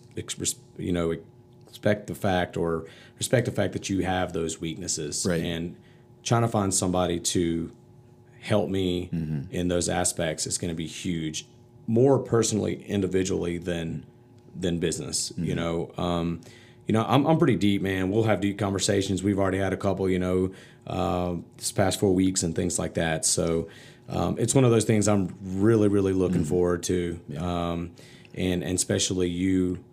you 0.78 0.92
know, 0.92 1.16
expect 1.68 2.08
the 2.08 2.16
fact 2.16 2.56
or 2.56 2.86
respect 3.18 3.46
the 3.46 3.52
fact 3.52 3.74
that 3.74 3.90
you 3.90 4.04
have 4.06 4.34
those 4.34 4.62
weaknesses, 4.62 5.26
Right. 5.28 5.42
and 5.44 5.76
trying 6.24 6.44
to 6.44 6.48
find 6.48 6.74
somebody 6.74 7.20
to 7.20 7.72
help 8.46 8.70
me 8.70 9.10
in 9.50 9.68
those 9.70 9.90
aspects 9.90 10.46
is 10.46 10.60
going 10.60 10.70
to 10.70 10.76
be 10.76 10.86
huge, 10.86 11.48
more 11.88 12.20
personally, 12.20 12.86
individually 12.88 13.58
than 13.58 14.06
than 14.56 14.80
business. 14.80 15.34
You 15.36 15.56
know, 15.56 15.92
um, 15.98 16.42
you 16.88 16.94
know, 16.94 17.04
I'm 17.08 17.26
I'm 17.26 17.38
pretty 17.38 17.56
deep, 17.56 17.82
man. 17.82 18.12
We'll 18.12 18.24
have 18.24 18.42
deep 18.42 18.60
conversations. 18.60 19.24
We've 19.24 19.40
already 19.40 19.58
had 19.58 19.74
a 19.74 19.78
couple, 19.78 20.08
you 20.10 20.20
know, 20.20 20.52
uh, 20.86 21.36
this 21.58 21.72
past 21.72 22.00
four 22.00 22.14
weeks 22.14 22.44
and 22.44 22.56
things 22.56 22.78
like 22.78 22.94
that. 22.94 23.26
So 23.26 23.68
um, 24.10 24.38
it's 24.38 24.54
one 24.54 24.64
of 24.64 24.72
those 24.72 24.86
things 24.86 25.08
I'm 25.08 25.36
really, 25.42 25.88
really 25.88 26.14
looking 26.14 26.46
forward 26.46 26.84
to, 26.84 27.20
um, 27.40 27.92
and 28.36 28.64
and 28.64 28.76
especially 28.76 29.30
you 29.30 29.84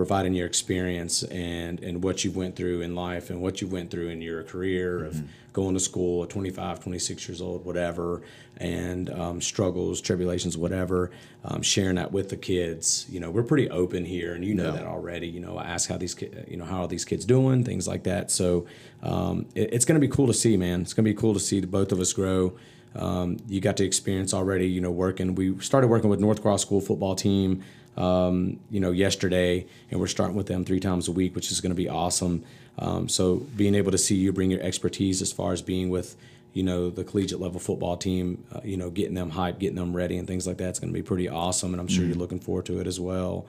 providing 0.00 0.32
your 0.32 0.46
experience 0.46 1.22
and 1.24 1.78
and 1.82 2.02
what 2.02 2.24
you 2.24 2.30
went 2.30 2.56
through 2.56 2.80
in 2.80 2.94
life 2.94 3.28
and 3.28 3.42
what 3.42 3.60
you 3.60 3.68
went 3.68 3.90
through 3.90 4.08
in 4.08 4.22
your 4.22 4.42
career 4.42 5.04
of 5.04 5.22
going 5.52 5.74
to 5.74 5.80
school 5.80 6.22
at 6.22 6.30
25 6.30 6.80
26 6.80 7.28
years 7.28 7.42
old 7.42 7.66
whatever 7.66 8.22
and 8.56 9.10
um, 9.10 9.42
struggles 9.42 10.00
tribulations 10.00 10.56
whatever 10.56 11.10
um, 11.44 11.60
sharing 11.60 11.96
that 11.96 12.12
with 12.12 12.30
the 12.30 12.36
kids. 12.38 13.04
You 13.10 13.20
know 13.20 13.30
we're 13.30 13.42
pretty 13.42 13.68
open 13.68 14.06
here 14.06 14.32
and 14.32 14.42
you 14.42 14.54
know 14.54 14.64
Yeah. 14.66 14.70
that 14.78 14.86
already. 14.86 15.28
You 15.28 15.40
know 15.40 15.58
i 15.58 15.64
ask 15.64 15.90
how 15.90 15.98
these 15.98 16.14
ki- 16.14 16.30
you 16.48 16.56
know 16.56 16.64
how 16.64 16.80
are 16.84 16.88
these 16.88 17.04
kids 17.04 17.26
doing 17.26 17.62
things 17.62 17.86
like 17.86 18.04
that. 18.04 18.30
So 18.30 18.64
um, 19.02 19.44
it- 19.54 19.70
it's 19.74 19.84
going 19.84 20.00
to 20.00 20.06
be 20.08 20.12
cool 20.16 20.28
to 20.28 20.34
see 20.34 20.56
man. 20.56 20.80
It's 20.80 20.94
going 20.94 21.04
to 21.04 21.10
be 21.10 21.20
cool 21.22 21.34
to 21.34 21.40
see 21.40 21.60
the 21.60 21.66
both 21.66 21.92
of 21.92 22.00
us 22.00 22.14
grow. 22.14 22.54
Um, 22.94 23.36
you 23.48 23.60
got 23.60 23.76
to 23.76 23.84
experience 23.84 24.32
already 24.34 24.66
you 24.66 24.80
know 24.80 24.90
working. 24.90 25.34
We 25.34 25.58
started 25.60 25.88
working 25.88 26.08
with 26.10 26.20
north 26.20 26.40
cross 26.40 26.62
school 26.62 26.80
football 26.80 27.14
team 27.14 27.62
um, 27.96 28.60
you 28.70 28.80
know, 28.80 28.90
yesterday, 28.90 29.66
and 29.90 30.00
we're 30.00 30.06
starting 30.06 30.36
with 30.36 30.46
them 30.46 30.64
three 30.64 30.80
times 30.80 31.08
a 31.08 31.12
week, 31.12 31.34
which 31.34 31.50
is 31.50 31.60
going 31.60 31.70
to 31.70 31.76
be 31.76 31.88
awesome. 31.88 32.44
Um, 32.78 33.08
so 33.08 33.36
being 33.56 33.74
able 33.74 33.92
to 33.92 33.98
see 33.98 34.14
you 34.14 34.32
bring 34.32 34.50
your 34.50 34.62
expertise 34.62 35.20
as 35.20 35.32
far 35.32 35.52
as 35.52 35.60
being 35.60 35.90
with, 35.90 36.16
you 36.52 36.62
know, 36.62 36.88
the 36.90 37.04
collegiate 37.04 37.40
level 37.40 37.60
football 37.60 37.96
team, 37.96 38.44
uh, 38.52 38.60
you 38.64 38.76
know, 38.76 38.90
getting 38.90 39.14
them 39.14 39.32
hyped, 39.32 39.58
getting 39.58 39.76
them 39.76 39.94
ready, 39.94 40.16
and 40.16 40.26
things 40.26 40.46
like 40.46 40.56
that, 40.58 40.70
it's 40.70 40.78
going 40.78 40.92
to 40.92 40.98
be 40.98 41.02
pretty 41.02 41.28
awesome. 41.28 41.74
And 41.74 41.80
I'm 41.80 41.88
sure 41.88 42.04
you're 42.04 42.16
looking 42.16 42.40
forward 42.40 42.66
to 42.66 42.80
it 42.80 42.86
as 42.86 42.98
well. 42.98 43.46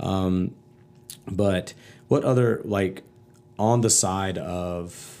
Um, 0.00 0.54
but 1.30 1.72
what 2.08 2.24
other 2.24 2.60
like 2.64 3.02
on 3.58 3.80
the 3.80 3.90
side 3.90 4.36
of 4.36 5.14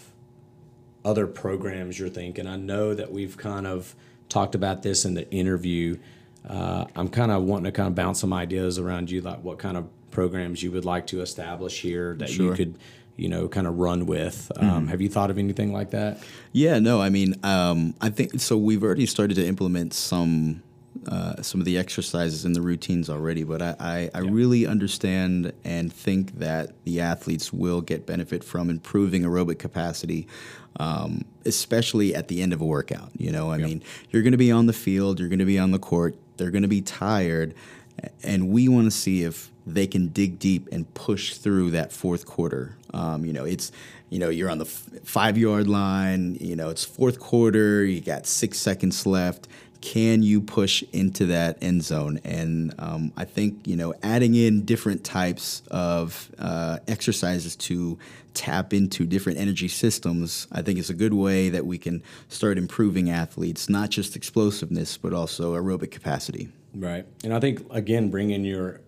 other 1.04 1.26
programs 1.26 1.98
you're 1.98 2.08
thinking. 2.08 2.46
I 2.46 2.56
know 2.56 2.94
that 2.94 3.12
we've 3.12 3.36
kind 3.36 3.66
of 3.66 3.94
talked 4.28 4.54
about 4.54 4.82
this 4.82 5.04
in 5.04 5.14
the 5.14 5.30
interview. 5.30 5.98
Uh, 6.48 6.84
I'm 6.94 7.08
kind 7.08 7.30
of 7.30 7.44
wanting 7.44 7.64
to 7.64 7.72
kind 7.72 7.88
of 7.88 7.94
bounce 7.94 8.20
some 8.20 8.32
ideas 8.32 8.78
around 8.78 9.10
you, 9.10 9.20
like 9.20 9.42
what 9.42 9.58
kind 9.58 9.76
of 9.76 9.88
programs 10.10 10.62
you 10.62 10.70
would 10.72 10.84
like 10.84 11.06
to 11.08 11.20
establish 11.20 11.80
here 11.80 12.14
that 12.18 12.36
you 12.36 12.52
could, 12.52 12.78
you 13.16 13.28
know, 13.28 13.48
kind 13.48 13.66
of 13.66 13.78
run 13.78 14.06
with. 14.06 14.52
Um, 14.56 14.88
have 14.88 15.00
you 15.00 15.08
thought 15.08 15.30
of 15.30 15.38
anything 15.38 15.72
like 15.72 15.90
that? 15.90 16.22
Yeah, 16.52 16.78
no, 16.78 17.00
I 17.00 17.08
mean, 17.10 17.34
um, 17.42 17.94
I 18.00 18.10
think 18.10 18.40
so. 18.40 18.56
We've 18.56 18.82
already 18.82 19.06
started 19.06 19.34
to 19.34 19.46
implement 19.46 19.94
some 19.94 20.62
uh, 21.08 21.42
some 21.42 21.60
of 21.60 21.64
the 21.64 21.76
exercises 21.76 22.44
and 22.44 22.54
the 22.54 22.62
routines 22.62 23.10
already, 23.10 23.42
but 23.42 23.60
I, 23.60 23.76
I, 23.80 24.10
I 24.14 24.18
really 24.20 24.66
understand 24.66 25.52
and 25.64 25.92
think 25.92 26.38
that 26.38 26.72
the 26.84 27.00
athletes 27.00 27.52
will 27.52 27.80
get 27.80 28.06
benefit 28.06 28.44
from 28.44 28.70
improving 28.70 29.22
aerobic 29.22 29.58
capacity, 29.58 30.26
um, 30.78 31.24
especially 31.44 32.14
at 32.14 32.28
the 32.28 32.42
end 32.42 32.52
of 32.52 32.60
a 32.60 32.64
workout. 32.64 33.10
You 33.18 33.32
know, 33.32 33.50
I 33.50 33.58
mean, 33.58 33.82
you're 34.10 34.22
going 34.22 34.32
to 34.32 34.38
be 34.38 34.52
on 34.52 34.66
the 34.66 34.72
field, 34.72 35.18
you're 35.18 35.28
going 35.28 35.38
to 35.40 35.44
be 35.44 35.58
on 35.58 35.72
the 35.72 35.78
court, 35.78 36.16
they're 36.36 36.50
going 36.50 36.62
to 36.62 36.68
be 36.68 36.80
tired, 36.80 37.54
and 38.22 38.48
we 38.48 38.68
want 38.68 38.86
to 38.86 38.90
see 38.90 39.22
if 39.22 39.50
they 39.66 39.86
can 39.86 40.08
dig 40.08 40.38
deep 40.38 40.68
and 40.72 40.92
push 40.94 41.34
through 41.34 41.70
that 41.72 41.92
fourth 41.92 42.26
quarter. 42.26 42.76
Um, 42.92 43.24
you 43.24 43.32
know, 43.32 43.44
it's 43.44 43.72
you 44.10 44.18
know 44.18 44.28
you're 44.28 44.50
on 44.50 44.58
the 44.58 44.66
f- 44.66 44.88
five 45.04 45.38
yard 45.38 45.68
line. 45.68 46.36
You 46.40 46.56
know, 46.56 46.68
it's 46.68 46.84
fourth 46.84 47.18
quarter. 47.18 47.84
You 47.84 48.00
got 48.00 48.26
six 48.26 48.58
seconds 48.58 49.06
left. 49.06 49.48
Can 49.84 50.22
you 50.22 50.40
push 50.40 50.82
into 50.94 51.26
that 51.26 51.58
end 51.62 51.84
zone? 51.84 52.18
And 52.24 52.74
um, 52.78 53.12
I 53.18 53.26
think 53.26 53.66
you 53.66 53.76
know 53.76 53.92
adding 54.02 54.34
in 54.34 54.64
different 54.64 55.04
types 55.04 55.62
of 55.70 56.30
uh, 56.38 56.78
exercises 56.88 57.54
to 57.56 57.98
tap 58.32 58.72
into 58.72 59.04
different 59.04 59.38
energy 59.38 59.68
systems, 59.68 60.48
I 60.50 60.62
think 60.62 60.78
is 60.78 60.88
a 60.88 60.94
good 60.94 61.12
way 61.12 61.50
that 61.50 61.66
we 61.66 61.76
can 61.76 62.02
start 62.30 62.56
improving 62.56 63.10
athletes, 63.10 63.68
not 63.68 63.90
just 63.90 64.16
explosiveness, 64.16 64.96
but 64.96 65.12
also 65.12 65.54
aerobic 65.54 65.90
capacity. 65.90 66.48
Right. 66.74 67.04
And 67.22 67.34
I 67.34 67.38
think 67.38 67.62
again, 67.70 68.10
bringing 68.10 68.42
your, 68.42 68.80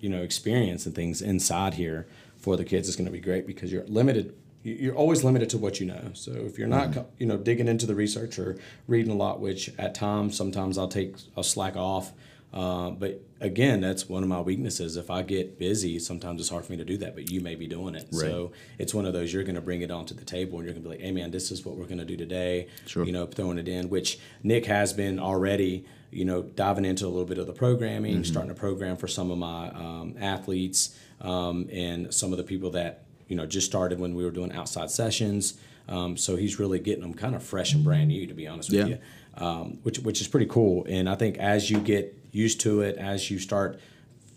you 0.00 0.08
know, 0.08 0.22
experience 0.22 0.86
and 0.86 0.94
things 0.94 1.22
inside 1.22 1.74
here 1.74 2.08
for 2.36 2.56
the 2.56 2.64
kids 2.64 2.88
is 2.88 2.96
going 2.96 3.06
to 3.06 3.12
be 3.12 3.20
great 3.20 3.46
because 3.46 3.70
you're 3.70 3.84
limited. 3.84 4.34
You- 4.62 4.74
You're 4.74 4.94
always 4.94 5.24
limited 5.24 5.50
to 5.50 5.58
what 5.58 5.80
you 5.80 5.86
know. 5.86 6.10
So 6.14 6.32
if 6.32 6.58
you're 6.58 6.68
not, 6.68 6.92
co- 6.92 7.06
you 7.18 7.26
know, 7.26 7.36
digging 7.36 7.68
into 7.68 7.86
the 7.86 7.94
research 7.94 8.38
or 8.38 8.56
reading 8.86 9.10
a 9.12 9.16
lot, 9.16 9.40
which 9.40 9.70
at 9.78 9.94
times 9.94 10.36
sometimes 10.36 10.78
I'll 10.78 10.88
take 10.88 11.16
I'll 11.36 11.42
slack 11.42 11.76
off. 11.76 12.12
Uh, 12.54 12.90
but 12.90 13.18
again, 13.40 13.80
that's 13.80 14.10
one 14.10 14.22
of 14.22 14.28
my 14.28 14.40
weaknesses. 14.40 14.98
If 14.98 15.10
I 15.10 15.22
get 15.22 15.58
busy, 15.58 15.98
sometimes 15.98 16.38
it's 16.38 16.50
hard 16.50 16.66
for 16.66 16.72
me 16.72 16.76
to 16.78 16.84
do 16.84 16.98
that. 16.98 17.14
But 17.14 17.30
you 17.30 17.40
may 17.40 17.54
be 17.54 17.66
doing 17.66 17.94
it, 17.94 18.08
so 18.12 18.52
it's 18.78 18.92
one 18.92 19.06
of 19.06 19.14
those 19.14 19.32
you're 19.32 19.42
going 19.42 19.54
to 19.54 19.62
bring 19.62 19.80
it 19.80 19.90
onto 19.90 20.14
the 20.14 20.24
table, 20.24 20.58
and 20.58 20.66
you're 20.66 20.74
going 20.74 20.82
to 20.84 20.88
be 20.90 20.94
like, 20.96 21.00
"Hey, 21.04 21.12
man, 21.12 21.30
this 21.30 21.50
is 21.50 21.64
what 21.64 21.76
we're 21.76 21.86
going 21.86 21.96
to 21.98 22.04
do 22.04 22.16
today." 22.16 22.66
Sure. 22.86 23.06
You 23.06 23.12
know, 23.12 23.24
throwing 23.24 23.56
it 23.56 23.68
in, 23.68 23.88
which 23.88 24.18
Nick 24.42 24.66
has 24.66 24.92
been 24.92 25.18
already, 25.18 25.86
you 26.10 26.26
know, 26.26 26.42
diving 26.42 26.84
into 26.84 27.06
a 27.06 27.08
little 27.08 27.24
bit 27.24 27.38
of 27.38 27.46
the 27.46 27.54
programming, 27.54 28.22
starting 28.22 28.50
to 28.54 28.54
program 28.54 28.98
for 28.98 29.08
some 29.08 29.30
of 29.30 29.38
my 29.38 29.70
um, 29.70 30.14
athletes 30.20 30.94
um, 31.22 31.68
and 31.72 32.12
some 32.12 32.32
of 32.32 32.36
the 32.36 32.44
people 32.44 32.68
that, 32.72 33.04
you 33.32 33.36
know, 33.38 33.46
just 33.46 33.66
started 33.66 33.98
when 33.98 34.14
we 34.14 34.26
were 34.26 34.30
doing 34.30 34.52
outside 34.52 34.90
sessions. 34.90 35.54
Um, 35.88 36.18
so 36.18 36.36
he's 36.36 36.58
really 36.58 36.78
getting 36.78 37.00
them 37.00 37.14
kind 37.14 37.34
of 37.34 37.42
fresh 37.42 37.72
and 37.72 37.82
brand 37.82 38.08
new, 38.08 38.26
to 38.26 38.34
be 38.34 38.46
honest 38.46 38.68
with 38.70 38.80
Yeah. 38.80 38.86
you, 38.86 38.98
um, 39.42 39.78
which, 39.84 39.98
which 40.00 40.20
is 40.20 40.28
pretty 40.28 40.44
cool. 40.44 40.84
And 40.86 41.08
I 41.08 41.14
think 41.14 41.38
as 41.38 41.70
you 41.70 41.78
get 41.80 42.14
used 42.30 42.60
to 42.60 42.82
it, 42.82 42.96
as 42.98 43.30
you 43.30 43.38
start 43.38 43.80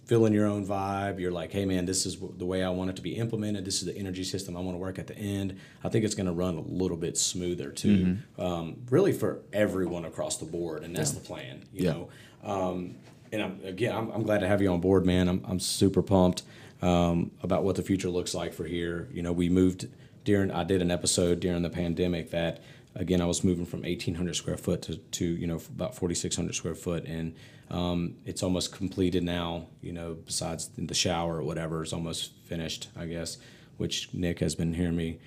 feeling 0.06 0.34
your 0.34 0.46
own 0.46 0.66
vibe. 0.66 1.20
You're 1.20 1.32
like, 1.32 1.52
hey 1.52 1.66
man, 1.66 1.86
this 1.88 2.06
is 2.06 2.18
the 2.38 2.46
way 2.46 2.64
I 2.64 2.70
want 2.70 2.92
it 2.92 2.96
to 2.98 3.02
be 3.02 3.16
implemented. 3.18 3.66
This 3.66 3.80
is 3.80 3.86
the 3.86 3.98
energy 3.98 4.24
system 4.24 4.56
I 4.56 4.60
want 4.60 4.76
to 4.76 4.80
work 4.80 4.98
at 5.00 5.08
the 5.08 5.18
end. 5.18 5.58
I 5.84 5.90
think 5.90 6.06
it's 6.06 6.14
going 6.16 6.28
to 6.28 6.32
run 6.32 6.56
a 6.58 6.62
little 6.62 6.96
bit 6.96 7.18
smoother 7.18 7.72
too, 7.72 8.18
um, 8.38 8.78
really 8.92 9.12
for 9.12 9.42
everyone 9.52 10.06
across 10.06 10.38
the 10.38 10.46
board, 10.46 10.84
and 10.84 10.96
that's 10.96 11.10
the 11.12 11.20
plan. 11.22 11.64
You 11.74 11.86
Yeah. 11.86 11.92
know, 11.94 12.10
um, 12.44 12.96
and 13.34 13.42
I'm, 13.42 13.60
again, 13.64 13.96
I'm, 13.96 14.12
I'm 14.12 14.22
glad 14.24 14.40
to 14.42 14.48
have 14.48 14.62
you 14.62 14.72
on 14.72 14.80
board, 14.80 15.08
man. 15.08 15.28
I'm, 15.28 15.44
I'm 15.50 15.60
super 15.60 16.04
pumped 16.04 16.44
um, 16.82 17.32
about 17.42 17.64
what 17.64 17.76
the 17.76 17.82
future 17.84 18.10
looks 18.10 18.34
like 18.34 18.54
for 18.54 18.66
here. 18.66 19.08
You 19.12 19.22
know, 19.22 19.32
we 19.32 19.50
moved 19.50 19.88
during. 20.24 20.52
I 20.52 20.64
did 20.64 20.82
an 20.82 20.92
episode 20.92 21.40
during 21.40 21.62
the 21.62 21.70
pandemic 21.70 22.32
that. 22.32 22.62
Again, 22.98 23.20
I 23.20 23.26
was 23.26 23.44
moving 23.44 23.66
from 23.66 23.82
1,800 23.82 24.38
square 24.38 24.56
foot 24.56 24.82
to, 24.84 24.96
to 24.96 25.26
you 25.26 25.48
know 25.48 25.58
about 25.58 25.96
4,600 25.96 26.56
square 26.56 26.76
foot, 26.76 27.04
and 27.04 27.36
um, 27.70 28.16
it's 28.24 28.42
almost 28.42 28.72
completed 28.72 29.22
now. 29.22 29.68
You 29.82 29.92
know, 29.92 30.14
besides 30.14 30.70
the 30.78 30.94
shower 30.94 31.36
or 31.36 31.44
whatever, 31.44 31.84
it's 31.84 31.92
almost 31.92 32.32
finished, 32.46 32.88
I 32.96 33.06
guess. 33.08 33.38
Which 33.76 34.14
Nick 34.14 34.40
has 34.40 34.56
been 34.56 34.74
hearing 34.74 34.96
me 34.96 35.20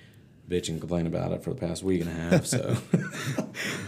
bitch 0.49 0.69
and 0.69 0.79
complain 0.79 1.05
about 1.05 1.31
it 1.31 1.43
for 1.43 1.51
the 1.51 1.59
past 1.59 1.83
week 1.83 2.01
and 2.01 2.09
a 2.09 2.13
half. 2.13 2.45
So, 2.47 2.75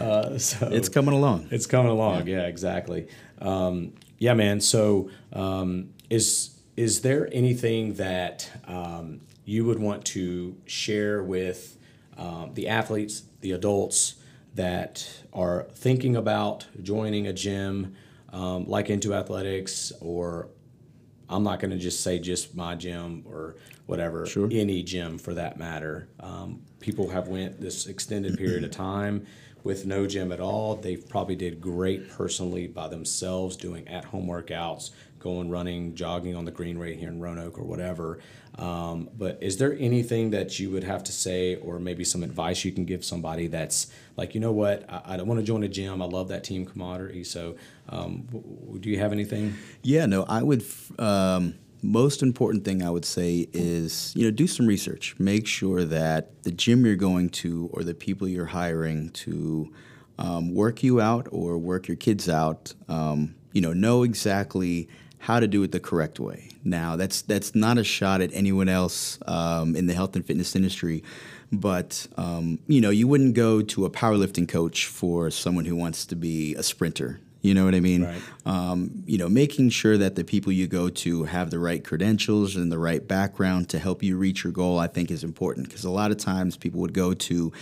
uh, 0.00 0.38
so 0.38 0.68
It's 0.70 0.88
coming 0.88 1.14
along. 1.14 1.48
it's 1.50 1.66
coming 1.66 1.90
along. 1.90 2.28
Yeah, 2.28 2.46
exactly. 2.46 3.08
Um, 3.40 3.94
yeah, 4.18 4.34
man. 4.34 4.60
So, 4.60 5.10
um, 5.32 5.90
is 6.08 6.50
is 6.76 7.02
there 7.02 7.28
anything 7.32 7.94
that 7.94 8.50
um, 8.66 9.20
you 9.44 9.64
would 9.64 9.78
want 9.78 10.04
to 10.06 10.56
share 10.66 11.22
with 11.22 11.76
um, 12.16 12.52
the 12.54 12.68
athletes, 12.68 13.22
the 13.40 13.52
adults 13.52 14.14
that 14.54 15.06
are 15.32 15.66
thinking 15.74 16.16
about 16.16 16.66
joining 16.82 17.26
a 17.26 17.32
gym 17.32 17.94
um, 18.32 18.66
like 18.66 18.86
N2AthleteX, 18.88 19.92
or 20.00 20.48
I'm 21.28 21.42
not 21.42 21.60
going 21.60 21.70
to 21.70 21.78
just 21.78 22.02
say 22.02 22.18
just 22.18 22.54
my 22.54 22.74
gym 22.74 23.24
or 23.26 23.56
whatever, 23.86 24.26
Sure. 24.26 24.48
any 24.50 24.82
gym 24.82 25.18
for 25.18 25.34
that 25.34 25.58
matter. 25.58 26.08
Um, 26.20 26.62
people 26.80 27.08
have 27.10 27.28
went 27.28 27.60
this 27.60 27.86
extended 27.86 28.38
period 28.38 28.64
of 28.64 28.70
time 28.70 29.26
with 29.64 29.86
no 29.86 30.06
gym 30.06 30.32
at 30.32 30.40
all. 30.40 30.76
They 30.76 30.96
probably 30.96 31.36
did 31.36 31.60
great 31.60 32.10
personally 32.10 32.66
by 32.66 32.88
themselves, 32.88 33.56
doing 33.56 33.86
at-home 33.88 34.26
workouts, 34.26 34.90
going 35.18 35.50
running, 35.50 35.94
jogging 35.94 36.34
on 36.34 36.44
the 36.44 36.50
green 36.50 36.78
right 36.78 36.96
here 36.96 37.08
in 37.08 37.20
Roanoke 37.20 37.58
or 37.58 37.62
whatever. 37.62 38.18
Um, 38.58 39.08
but 39.16 39.38
is 39.40 39.56
there 39.56 39.74
anything 39.78 40.30
that 40.30 40.58
you 40.58 40.70
would 40.70 40.84
have 40.84 41.04
to 41.04 41.12
say, 41.12 41.56
or 41.56 41.78
maybe 41.78 42.04
some 42.04 42.22
advice 42.22 42.64
you 42.64 42.72
can 42.72 42.84
give 42.84 43.04
somebody 43.04 43.46
that's 43.46 43.86
like, 44.16 44.34
you 44.34 44.40
know 44.40 44.52
what, 44.52 44.84
I, 44.90 45.14
I 45.14 45.16
don't 45.16 45.26
want 45.26 45.40
to 45.40 45.46
join 45.46 45.62
a 45.62 45.68
gym. 45.68 46.02
I 46.02 46.06
love 46.06 46.28
that 46.28 46.44
team 46.44 46.66
camaraderie. 46.66 47.24
So, 47.24 47.56
um, 47.88 48.26
do 48.80 48.90
you 48.90 48.98
have 48.98 49.12
anything? 49.12 49.54
Yeah, 49.82 50.06
no, 50.06 50.24
I 50.24 50.42
would. 50.42 50.64
Um, 50.98 51.54
most 51.82 52.22
important 52.22 52.64
thing 52.64 52.82
I 52.82 52.90
would 52.90 53.04
say 53.04 53.48
is 53.52 54.12
you 54.16 54.24
know 54.24 54.30
do 54.30 54.46
some 54.46 54.66
research. 54.66 55.14
Make 55.18 55.46
sure 55.46 55.84
that 55.84 56.42
the 56.44 56.52
gym 56.52 56.86
you're 56.86 56.96
going 56.96 57.30
to 57.30 57.68
or 57.72 57.82
the 57.82 57.94
people 57.94 58.28
you're 58.28 58.46
hiring 58.46 59.10
to 59.10 59.72
um, 60.18 60.54
work 60.54 60.82
you 60.82 61.00
out 61.00 61.28
or 61.30 61.58
work 61.58 61.88
your 61.88 61.96
kids 61.96 62.28
out, 62.28 62.72
um, 62.88 63.34
you 63.52 63.60
know, 63.60 63.72
know 63.72 64.02
exactly 64.02 64.88
how 65.18 65.40
to 65.40 65.46
do 65.46 65.62
it 65.62 65.72
the 65.72 65.80
correct 65.80 66.18
way. 66.18 66.48
Now, 66.64 66.96
that's 66.96 67.22
that's 67.22 67.54
not 67.54 67.78
a 67.78 67.84
shot 67.84 68.20
at 68.20 68.30
anyone 68.32 68.68
else 68.68 69.18
um, 69.26 69.76
in 69.76 69.86
the 69.86 69.94
health 69.94 70.16
and 70.16 70.24
fitness 70.24 70.54
industry, 70.54 71.02
but 71.50 72.06
um, 72.16 72.58
you 72.66 72.80
know, 72.80 72.90
you 72.90 73.08
wouldn't 73.08 73.34
go 73.34 73.62
to 73.62 73.84
a 73.84 73.90
powerlifting 73.90 74.48
coach 74.48 74.86
for 74.86 75.30
someone 75.30 75.64
who 75.64 75.76
wants 75.76 76.06
to 76.06 76.16
be 76.16 76.54
a 76.54 76.62
sprinter. 76.62 77.20
You 77.42 77.54
know 77.54 77.64
what 77.64 77.74
I 77.74 77.80
mean? 77.80 78.04
Right. 78.04 78.22
um, 78.46 79.02
you 79.04 79.18
know, 79.18 79.28
making 79.28 79.70
sure 79.70 79.98
that 79.98 80.14
the 80.14 80.22
people 80.22 80.52
you 80.52 80.68
go 80.68 80.88
to 80.88 81.24
have 81.24 81.50
the 81.50 81.58
right 81.58 81.84
credentials 81.84 82.54
and 82.54 82.70
the 82.70 82.78
right 82.78 83.06
background 83.06 83.68
to 83.70 83.80
help 83.80 84.02
you 84.02 84.16
reach 84.16 84.44
your 84.44 84.52
goal, 84.52 84.78
I 84.78 84.86
think 84.86 85.10
is 85.10 85.24
important 85.24 85.68
because 85.68 85.84
a 85.84 85.90
lot 85.90 86.12
of 86.12 86.18
times 86.18 86.56
people 86.56 86.80
would 86.80 86.94
go 86.94 87.14
to 87.14 87.52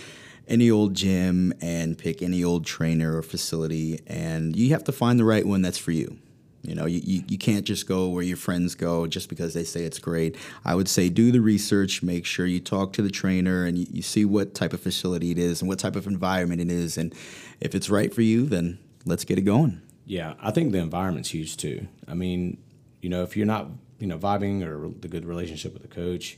any 0.47 0.69
old 0.69 0.93
gym 0.93 1.53
and 1.61 1.97
pick 1.97 2.21
any 2.21 2.43
old 2.43 2.65
trainer 2.65 3.17
or 3.17 3.23
facility, 3.23 3.99
and 4.05 4.55
you 4.55 4.69
have 4.69 4.83
to 4.83 4.91
find 4.91 5.19
the 5.19 5.25
right 5.25 5.45
one 5.45 5.61
that's 5.61 5.77
for 5.77 5.91
you. 5.91 6.17
You 6.63 6.75
know, 6.75 6.85
you, 6.85 7.01
you, 7.03 7.23
you 7.27 7.37
can't 7.39 7.65
just 7.65 7.87
go 7.87 8.09
where 8.09 8.23
your 8.23 8.37
friends 8.37 8.75
go 8.75 9.07
just 9.07 9.29
because 9.29 9.55
they 9.55 9.63
say 9.63 9.83
it's 9.83 9.97
great. 9.97 10.35
I 10.63 10.75
would 10.75 10.87
say 10.87 11.09
do 11.09 11.31
the 11.31 11.39
research, 11.39 12.03
make 12.03 12.25
sure 12.25 12.45
you 12.45 12.59
talk 12.59 12.93
to 12.93 13.01
the 13.01 13.09
trainer 13.09 13.65
and 13.65 13.79
you, 13.79 13.87
you 13.89 14.01
see 14.03 14.25
what 14.25 14.53
type 14.53 14.73
of 14.73 14.79
facility 14.79 15.31
it 15.31 15.39
is 15.39 15.61
and 15.61 15.69
what 15.69 15.79
type 15.79 15.95
of 15.95 16.05
environment 16.05 16.61
it 16.61 16.69
is. 16.69 16.97
And 16.97 17.15
if 17.59 17.73
it's 17.73 17.89
right 17.89 18.13
for 18.13 18.21
you, 18.21 18.45
then 18.45 18.77
let's 19.05 19.23
get 19.23 19.37
it 19.37 19.41
going. 19.41 19.81
Yeah, 20.05 20.33
I 20.41 20.51
think 20.51 20.71
the 20.71 20.79
environment's 20.79 21.29
huge 21.29 21.57
too. 21.57 21.87
I 22.07 22.13
mean, 22.13 22.57
you 23.01 23.09
know, 23.09 23.23
if 23.23 23.37
you're 23.37 23.45
not, 23.45 23.69
you 23.99 24.07
know, 24.07 24.17
vibing 24.17 24.65
or 24.65 24.89
the 24.99 25.07
good 25.07 25.25
relationship 25.25 25.73
with 25.73 25.81
the 25.81 25.87
coach, 25.87 26.37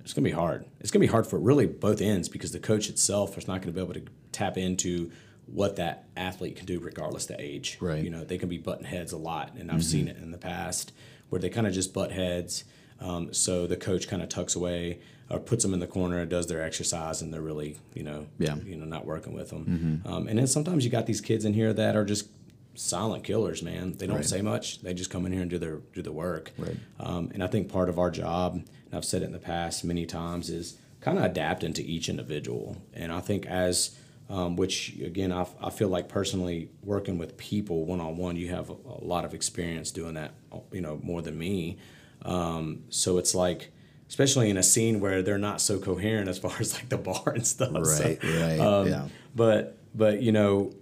it's 0.00 0.12
gonna 0.12 0.24
be 0.24 0.30
hard. 0.30 0.64
It's 0.80 0.90
gonna 0.90 1.04
be 1.04 1.08
hard 1.08 1.26
for 1.26 1.38
really 1.38 1.66
both 1.66 2.00
ends 2.00 2.28
because 2.28 2.52
the 2.52 2.60
coach 2.60 2.88
itself 2.88 3.36
is 3.38 3.46
not 3.46 3.62
gonna 3.62 3.72
be 3.72 3.80
able 3.80 3.94
to 3.94 4.04
tap 4.32 4.58
into 4.58 5.10
what 5.46 5.76
that 5.76 6.08
athlete 6.16 6.56
can 6.56 6.66
do 6.66 6.78
regardless 6.78 7.26
the 7.26 7.40
age. 7.40 7.78
Right. 7.80 8.02
You 8.02 8.10
know, 8.10 8.24
they 8.24 8.38
can 8.38 8.48
be 8.48 8.58
button 8.58 8.84
heads 8.84 9.12
a 9.12 9.16
lot, 9.16 9.54
and 9.56 9.70
I've 9.70 9.84
seen 9.84 10.08
it 10.08 10.18
in 10.18 10.30
the 10.30 10.38
past 10.38 10.92
where 11.30 11.40
they 11.40 11.48
kind 11.48 11.66
of 11.66 11.72
just 11.72 11.94
butt 11.94 12.12
heads. 12.12 12.64
Um, 13.00 13.32
so 13.32 13.66
the 13.66 13.76
coach 13.76 14.08
kind 14.08 14.22
of 14.22 14.28
tucks 14.28 14.54
away 14.54 15.00
or 15.30 15.38
puts 15.38 15.62
them 15.62 15.74
in 15.74 15.80
the 15.80 15.86
corner 15.86 16.18
and 16.18 16.30
does 16.30 16.46
their 16.46 16.62
exercise, 16.62 17.20
and 17.22 17.32
they're 17.32 17.42
really, 17.42 17.76
you 17.94 18.02
know, 18.02 18.26
Yeah. 18.38 18.56
you 18.64 18.76
know, 18.76 18.84
not 18.86 19.04
working 19.04 19.34
with 19.34 19.50
them. 19.50 20.02
Um, 20.06 20.26
and 20.28 20.38
then 20.38 20.46
sometimes 20.46 20.84
you 20.84 20.90
got 20.90 21.06
these 21.06 21.20
kids 21.20 21.44
in 21.44 21.52
here 21.54 21.72
that 21.72 21.96
are 21.96 22.04
just 22.04 22.28
silent 22.74 23.24
killers, 23.24 23.62
man. 23.62 23.94
They 23.98 24.06
don't 24.06 24.16
Right. 24.16 24.24
say 24.24 24.40
much. 24.40 24.80
They 24.80 24.94
just 24.94 25.10
come 25.10 25.26
in 25.26 25.32
here 25.32 25.42
and 25.42 25.50
do 25.50 25.58
their 25.58 25.80
do 25.94 26.00
the 26.00 26.12
work. 26.12 26.52
Right. 26.56 26.76
Um, 27.00 27.30
and 27.34 27.42
I 27.42 27.46
think 27.48 27.68
part 27.68 27.88
of 27.88 27.98
our 27.98 28.10
job, 28.10 28.54
and 28.54 28.64
I've 28.92 29.04
said 29.04 29.22
it 29.22 29.26
in 29.26 29.32
the 29.32 29.38
past 29.38 29.84
many 29.84 30.06
times, 30.06 30.48
is 30.48 30.76
kind 31.00 31.18
of 31.18 31.24
adapting 31.24 31.72
to 31.74 31.82
each 31.84 32.08
individual. 32.08 32.76
And 32.94 33.12
I 33.12 33.20
think 33.20 33.46
as 33.46 33.96
um, 34.30 34.56
which 34.56 34.94
again 35.02 35.32
I, 35.32 35.46
I 35.60 35.70
feel 35.70 35.88
like 35.88 36.08
personally 36.08 36.68
working 36.84 37.16
with 37.18 37.36
people 37.38 37.84
one 37.86 38.00
on 38.00 38.16
one, 38.16 38.36
you 38.36 38.48
have 38.48 38.68
a, 38.70 38.74
a, 38.74 39.04
lot 39.04 39.24
of 39.24 39.32
experience 39.34 39.90
doing 39.90 40.14
that, 40.14 40.32
you 40.70 40.80
know, 40.82 41.00
more 41.02 41.22
than 41.22 41.38
me. 41.38 41.78
Um, 42.22 42.84
so 42.90 43.16
it's 43.18 43.34
like 43.34 43.72
especially 44.08 44.50
in 44.50 44.56
a 44.56 44.62
scene 44.62 45.00
where 45.00 45.22
they're 45.22 45.38
not 45.38 45.60
so 45.60 45.78
coherent 45.78 46.28
as 46.28 46.38
far 46.38 46.54
as 46.60 46.74
like 46.74 46.88
the 46.88 46.98
bar 46.98 47.32
and 47.34 47.46
stuff. 47.46 47.72
Right, 47.72 48.18
so, 48.20 48.40
right, 48.40 48.60
um, 48.60 48.88
yeah. 48.88 49.08
But 49.34 49.78
but 49.94 50.22
you 50.22 50.32
know, 50.32 50.72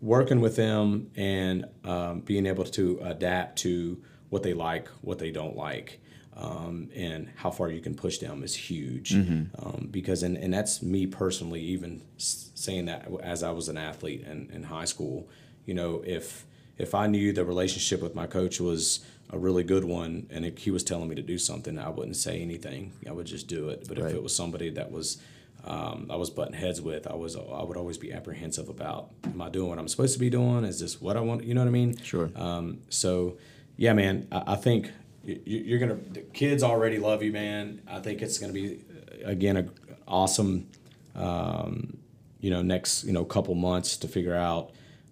working 0.00 0.40
with 0.40 0.56
them 0.56 1.10
and 1.16 1.66
um, 1.84 2.20
being 2.20 2.46
able 2.46 2.64
to 2.64 3.00
adapt 3.02 3.58
to 3.60 4.02
what 4.30 4.42
they 4.42 4.54
like, 4.54 4.88
what 5.00 5.18
they 5.18 5.30
don't 5.30 5.56
like. 5.56 6.00
Um, 6.36 6.88
and 6.94 7.28
how 7.34 7.50
far 7.50 7.68
you 7.68 7.80
can 7.80 7.96
push 7.96 8.18
them 8.18 8.44
is 8.44 8.54
huge 8.54 9.10
Mm-hmm. 9.12 9.60
um, 9.60 9.88
because 9.90 10.22
and, 10.22 10.36
and 10.36 10.54
that's 10.54 10.80
me 10.82 11.04
personally 11.04 11.60
even 11.60 12.00
saying 12.16 12.84
that 12.84 13.08
as 13.24 13.42
I 13.42 13.50
was 13.50 13.68
an 13.68 13.76
athlete 13.76 14.22
in, 14.24 14.48
in 14.52 14.62
high 14.62 14.84
school 14.84 15.28
you 15.66 15.74
know 15.74 16.00
if 16.06 16.46
if 16.76 16.94
I 16.94 17.08
knew 17.08 17.32
the 17.32 17.44
relationship 17.44 18.00
with 18.00 18.14
my 18.14 18.28
coach 18.28 18.60
was 18.60 19.04
a 19.30 19.38
really 19.38 19.62
good 19.62 19.84
one 19.84 20.26
and 20.30 20.44
if 20.44 20.58
he 20.58 20.70
was 20.70 20.82
telling 20.82 21.08
me 21.08 21.14
to 21.14 21.22
do 21.22 21.36
something 21.38 21.78
I 21.78 21.88
wouldn't 21.90 22.16
say 22.16 22.40
anything 22.40 22.92
I 23.08 23.12
would 23.12 23.26
just 23.26 23.46
do 23.46 23.68
it 23.68 23.86
but 23.88 23.98
Right. 23.98 24.08
if 24.10 24.14
it 24.16 24.22
was 24.22 24.34
somebody 24.34 24.70
that 24.70 24.90
was 24.90 25.18
um, 25.64 26.06
I 26.08 26.16
was 26.16 26.30
butting 26.30 26.54
heads 26.54 26.80
with 26.80 27.06
I 27.06 27.14
was 27.14 27.36
I 27.36 27.62
would 27.62 27.76
always 27.76 27.98
be 27.98 28.12
apprehensive 28.12 28.68
about 28.68 29.10
am 29.24 29.42
I 29.42 29.48
doing 29.50 29.68
what 29.68 29.78
I'm 29.78 29.88
supposed 29.88 30.14
to 30.14 30.18
be 30.20 30.30
doing 30.30 30.64
is 30.64 30.80
this 30.80 31.00
what 31.00 31.16
I 31.16 31.20
want 31.20 31.44
you 31.44 31.52
know 31.54 31.60
what 31.62 31.68
I 31.68 31.72
mean 31.72 31.96
Sure. 32.02 32.30
um, 32.36 32.78
so, 32.88 33.36
yeah, 33.76 33.92
man, 33.92 34.26
I, 34.32 34.54
I 34.54 34.56
think 34.56 34.86
y- 35.26 35.34
y- 35.46 35.62
you're 35.66 35.78
gonna. 35.78 35.94
The 36.10 36.20
kids 36.22 36.62
already 36.64 36.98
love 36.98 37.22
you, 37.22 37.32
man. 37.32 37.80
I 37.86 38.00
think 38.00 38.22
it's 38.22 38.38
gonna 38.38 38.52
be 38.52 38.80
uh, 39.24 39.28
again 39.28 39.56
a 39.56 39.68
awesome, 40.08 40.66
um, 41.14 41.96
you 42.40 42.50
know, 42.50 42.62
next 42.62 43.04
you 43.04 43.12
know 43.12 43.24
couple 43.24 43.54
months 43.54 43.96
to 43.98 44.08
figure 44.08 44.34
out, 44.34 44.70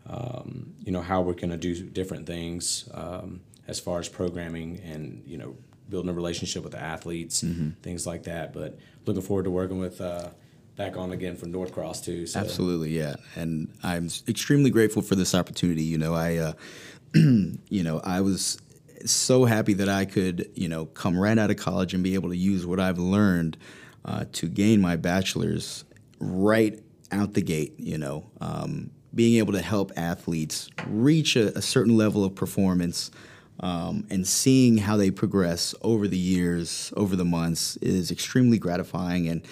um, 0.09 0.73
you 0.85 0.91
know, 0.93 1.01
how 1.01 1.21
we're 1.23 1.35
gonna 1.35 1.57
do 1.57 1.75
different 1.81 2.27
things 2.27 2.89
um, 2.95 3.41
as 3.69 3.81
far 3.81 3.99
as 3.99 4.09
programming 4.09 4.81
and 4.85 5.23
you 5.27 5.39
know 5.39 5.57
building 5.89 6.11
a 6.11 6.15
relationship 6.15 6.63
with 6.63 6.73
the 6.73 6.83
athletes, 6.83 7.45
things 7.83 8.07
like 8.07 8.25
that. 8.25 8.53
But 8.53 8.79
looking 9.05 9.23
forward 9.23 9.45
to 9.45 9.51
working 9.51 9.79
with. 9.79 10.01
Uh, 10.01 10.31
Back 10.77 10.99
on 10.99 11.11
again 11.11 11.37
from 11.37 11.53
North 11.53 11.73
Cross 11.73 12.03
too. 12.03 12.27
So. 12.27 12.39
Absolutely, 12.39 12.91
yeah. 12.91 13.17
And 13.35 13.73
I'm 13.83 14.11
extremely 14.29 14.69
grateful 14.69 15.01
for 15.01 15.15
this 15.15 15.35
opportunity. 15.35 15.83
You 15.83 15.97
know, 15.97 16.15
I, 16.15 16.37
uh, 16.37 16.53
you 17.15 17.83
know, 17.83 18.03
I 18.05 18.21
was 18.21 18.59
so 19.07 19.47
happy 19.47 19.73
that 19.73 19.89
I 19.89 20.05
could, 20.05 20.51
you 20.55 20.69
know, 20.69 20.85
come 20.85 21.19
right 21.19 21.39
out 21.39 21.51
of 21.51 21.57
college 21.57 21.95
and 21.95 22.05
be 22.05 22.13
able 22.13 22.29
to 22.29 22.37
use 22.37 22.67
what 22.67 22.79
I've 22.79 22.99
learned 22.99 23.57
uh, 24.05 24.27
to 24.33 24.49
gain 24.49 24.83
my 24.83 24.97
bachelor's 24.97 25.87
right 26.21 26.79
out 27.11 27.33
the 27.33 27.43
gate. 27.43 27.73
You 27.79 27.97
know, 27.97 28.31
um, 28.43 28.91
being 29.15 29.39
able 29.39 29.55
to 29.55 29.63
help 29.63 29.93
athletes 29.97 30.69
reach 30.89 31.37
a, 31.37 31.57
a 31.57 31.63
certain 31.63 31.97
level 31.97 32.23
of 32.23 32.35
performance. 32.35 33.11
Um, 33.61 34.07
and 34.11 34.27
seeing 34.27 34.79
how 34.79 34.97
they 34.97 35.11
progress 35.11 35.75
over 35.83 36.07
the 36.07 36.19
years, 36.19 36.93
over 36.97 37.17
the 37.17 37.25
months, 37.25 37.77
is 37.79 38.11
extremely 38.11 38.59
gratifying, 38.59 39.29
and 39.29 39.43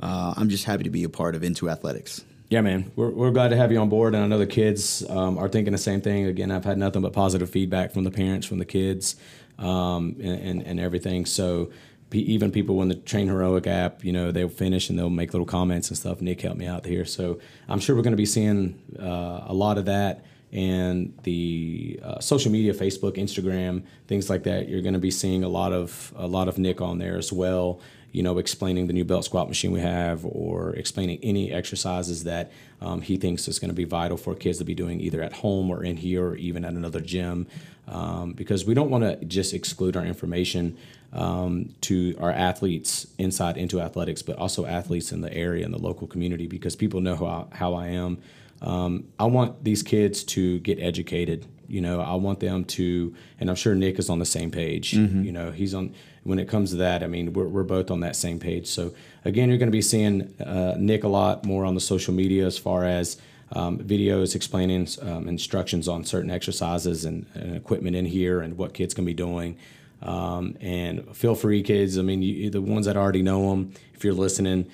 uh, 0.00 0.34
I'm 0.36 0.48
just 0.48 0.64
happy 0.64 0.82
to 0.82 0.90
be 0.90 1.04
a 1.04 1.08
part 1.08 1.34
of 1.34 1.42
N2AthleteX. 1.42 2.24
Yeah, 2.48 2.60
man, 2.60 2.90
we're, 2.96 3.10
we're 3.10 3.30
glad 3.30 3.48
to 3.48 3.56
have 3.56 3.72
you 3.72 3.78
on 3.78 3.88
board, 3.88 4.14
and 4.14 4.22
I 4.22 4.26
know 4.26 4.38
the 4.38 4.46
kids 4.46 5.08
um, 5.08 5.38
are 5.38 5.48
thinking 5.48 5.72
the 5.72 5.78
same 5.78 6.00
thing. 6.00 6.26
Again, 6.26 6.50
I've 6.50 6.64
had 6.64 6.76
nothing 6.76 7.02
but 7.02 7.12
positive 7.12 7.48
feedback 7.48 7.92
from 7.92 8.04
the 8.04 8.10
parents, 8.10 8.46
from 8.46 8.58
the 8.58 8.64
kids, 8.64 9.16
um, 9.58 10.16
and, 10.20 10.40
and 10.40 10.62
and 10.62 10.80
everything. 10.80 11.24
So 11.24 11.70
even 12.12 12.50
people 12.50 12.76
when 12.76 12.88
the 12.88 12.94
TrainHeroic 12.94 13.66
app, 13.66 14.04
you 14.04 14.12
know, 14.12 14.30
they'll 14.30 14.48
finish 14.48 14.90
and 14.90 14.98
they'll 14.98 15.08
make 15.08 15.32
little 15.32 15.46
comments 15.46 15.88
and 15.88 15.96
stuff. 15.96 16.20
Nick 16.20 16.42
helped 16.42 16.58
me 16.58 16.66
out 16.66 16.84
here, 16.84 17.04
so 17.04 17.38
I'm 17.68 17.80
sure 17.80 17.96
we're 17.96 18.02
going 18.02 18.12
to 18.12 18.18
be 18.18 18.26
seeing 18.26 18.78
uh, 18.98 19.44
a 19.46 19.54
lot 19.54 19.78
of 19.78 19.86
that. 19.86 20.24
And 20.52 21.18
the 21.22 21.98
uh, 22.02 22.20
social 22.20 22.52
media, 22.52 22.74
Facebook, 22.74 23.16
Instagram, 23.16 23.84
things 24.06 24.28
like 24.28 24.42
that, 24.42 24.68
you're 24.68 24.82
going 24.82 24.92
to 24.92 25.00
be 25.00 25.10
seeing 25.10 25.44
a 25.44 25.48
lot 25.48 25.72
of 25.72 26.12
a 26.16 26.26
lot 26.26 26.48
of 26.48 26.58
Nick 26.58 26.80
on 26.80 26.98
there 26.98 27.16
as 27.16 27.32
well 27.32 27.80
you 28.12 28.22
know, 28.22 28.36
explaining 28.36 28.86
the 28.86 28.92
new 28.92 29.04
belt 29.04 29.24
squat 29.24 29.48
machine 29.48 29.72
we 29.72 29.80
have 29.80 30.24
or 30.24 30.74
explaining 30.76 31.18
any 31.22 31.50
exercises 31.50 32.24
that 32.24 32.52
um, 32.82 33.00
he 33.00 33.16
thinks 33.16 33.48
is 33.48 33.58
going 33.58 33.70
to 33.70 33.74
be 33.74 33.84
vital 33.84 34.18
for 34.18 34.34
kids 34.34 34.58
to 34.58 34.64
be 34.64 34.74
doing 34.74 35.00
either 35.00 35.22
at 35.22 35.32
home 35.32 35.70
or 35.70 35.82
in 35.82 35.96
here 35.96 36.28
or 36.28 36.36
even 36.36 36.64
at 36.64 36.74
another 36.74 37.00
gym. 37.00 37.46
Um, 37.88 38.34
because 38.34 38.64
we 38.64 38.74
don't 38.74 38.90
want 38.90 39.02
to 39.02 39.24
just 39.24 39.54
exclude 39.54 39.96
our 39.96 40.04
information 40.04 40.76
um, 41.12 41.74
to 41.82 42.14
our 42.20 42.30
athletes 42.30 43.06
inside 43.18 43.56
N2AthleteX, 43.56 44.24
but 44.24 44.36
also 44.36 44.66
athletes 44.66 45.10
in 45.10 45.22
the 45.22 45.32
area 45.32 45.64
and 45.64 45.74
the 45.74 45.78
local 45.78 46.06
community 46.06 46.46
because 46.46 46.76
people 46.76 47.00
know 47.00 47.16
how 47.16 47.26
I, 47.26 47.56
how 47.56 47.74
I 47.74 47.88
am. 47.88 48.18
Um, 48.62 49.08
I 49.18 49.24
want 49.24 49.64
these 49.64 49.82
kids 49.82 50.24
to 50.24 50.60
get 50.60 50.78
educated. 50.80 51.46
You 51.68 51.80
know, 51.80 52.00
I 52.00 52.14
want 52.14 52.40
them 52.40 52.64
to, 52.64 53.14
and 53.40 53.50
I'm 53.50 53.56
sure 53.56 53.74
Nick 53.74 53.98
is 53.98 54.08
on 54.08 54.18
the 54.18 54.26
same 54.26 54.50
page. 54.50 54.94
You 55.24 55.32
know, 55.32 55.50
he's 55.50 55.74
on 55.74 55.94
when 56.22 56.38
it 56.38 56.48
comes 56.48 56.70
to 56.70 56.76
that. 56.76 57.02
I 57.02 57.06
mean, 57.08 57.32
we're, 57.32 57.48
we're 57.48 57.62
both 57.64 57.90
on 57.90 58.00
that 58.00 58.14
same 58.14 58.38
page. 58.38 58.68
So 58.68 58.94
again, 59.24 59.48
you're 59.48 59.58
going 59.58 59.68
to 59.68 59.72
be 59.72 59.82
seeing 59.82 60.34
uh, 60.40 60.76
Nick 60.78 61.02
a 61.02 61.08
lot 61.08 61.44
more 61.44 61.64
on 61.64 61.74
the 61.74 61.80
social 61.80 62.14
media 62.14 62.46
as 62.46 62.58
far 62.58 62.84
as 62.84 63.20
um, 63.52 63.78
videos 63.78 64.34
explaining 64.34 64.86
um, 65.02 65.28
instructions 65.28 65.88
on 65.88 66.04
certain 66.04 66.30
exercises 66.30 67.04
and, 67.04 67.26
and 67.34 67.56
equipment 67.56 67.96
in 67.96 68.06
here 68.06 68.40
and 68.40 68.56
what 68.56 68.74
kids 68.74 68.94
can 68.94 69.04
be 69.04 69.14
doing. 69.14 69.58
Um, 70.02 70.56
and 70.60 71.14
feel 71.16 71.34
free, 71.34 71.62
kids. 71.62 71.98
I 71.98 72.02
mean, 72.02 72.22
you, 72.22 72.50
the 72.50 72.60
ones 72.60 72.86
that 72.86 72.96
already 72.96 73.22
know 73.22 73.52
him, 73.52 73.72
if 73.94 74.04
you're 74.04 74.14
listening, 74.14 74.70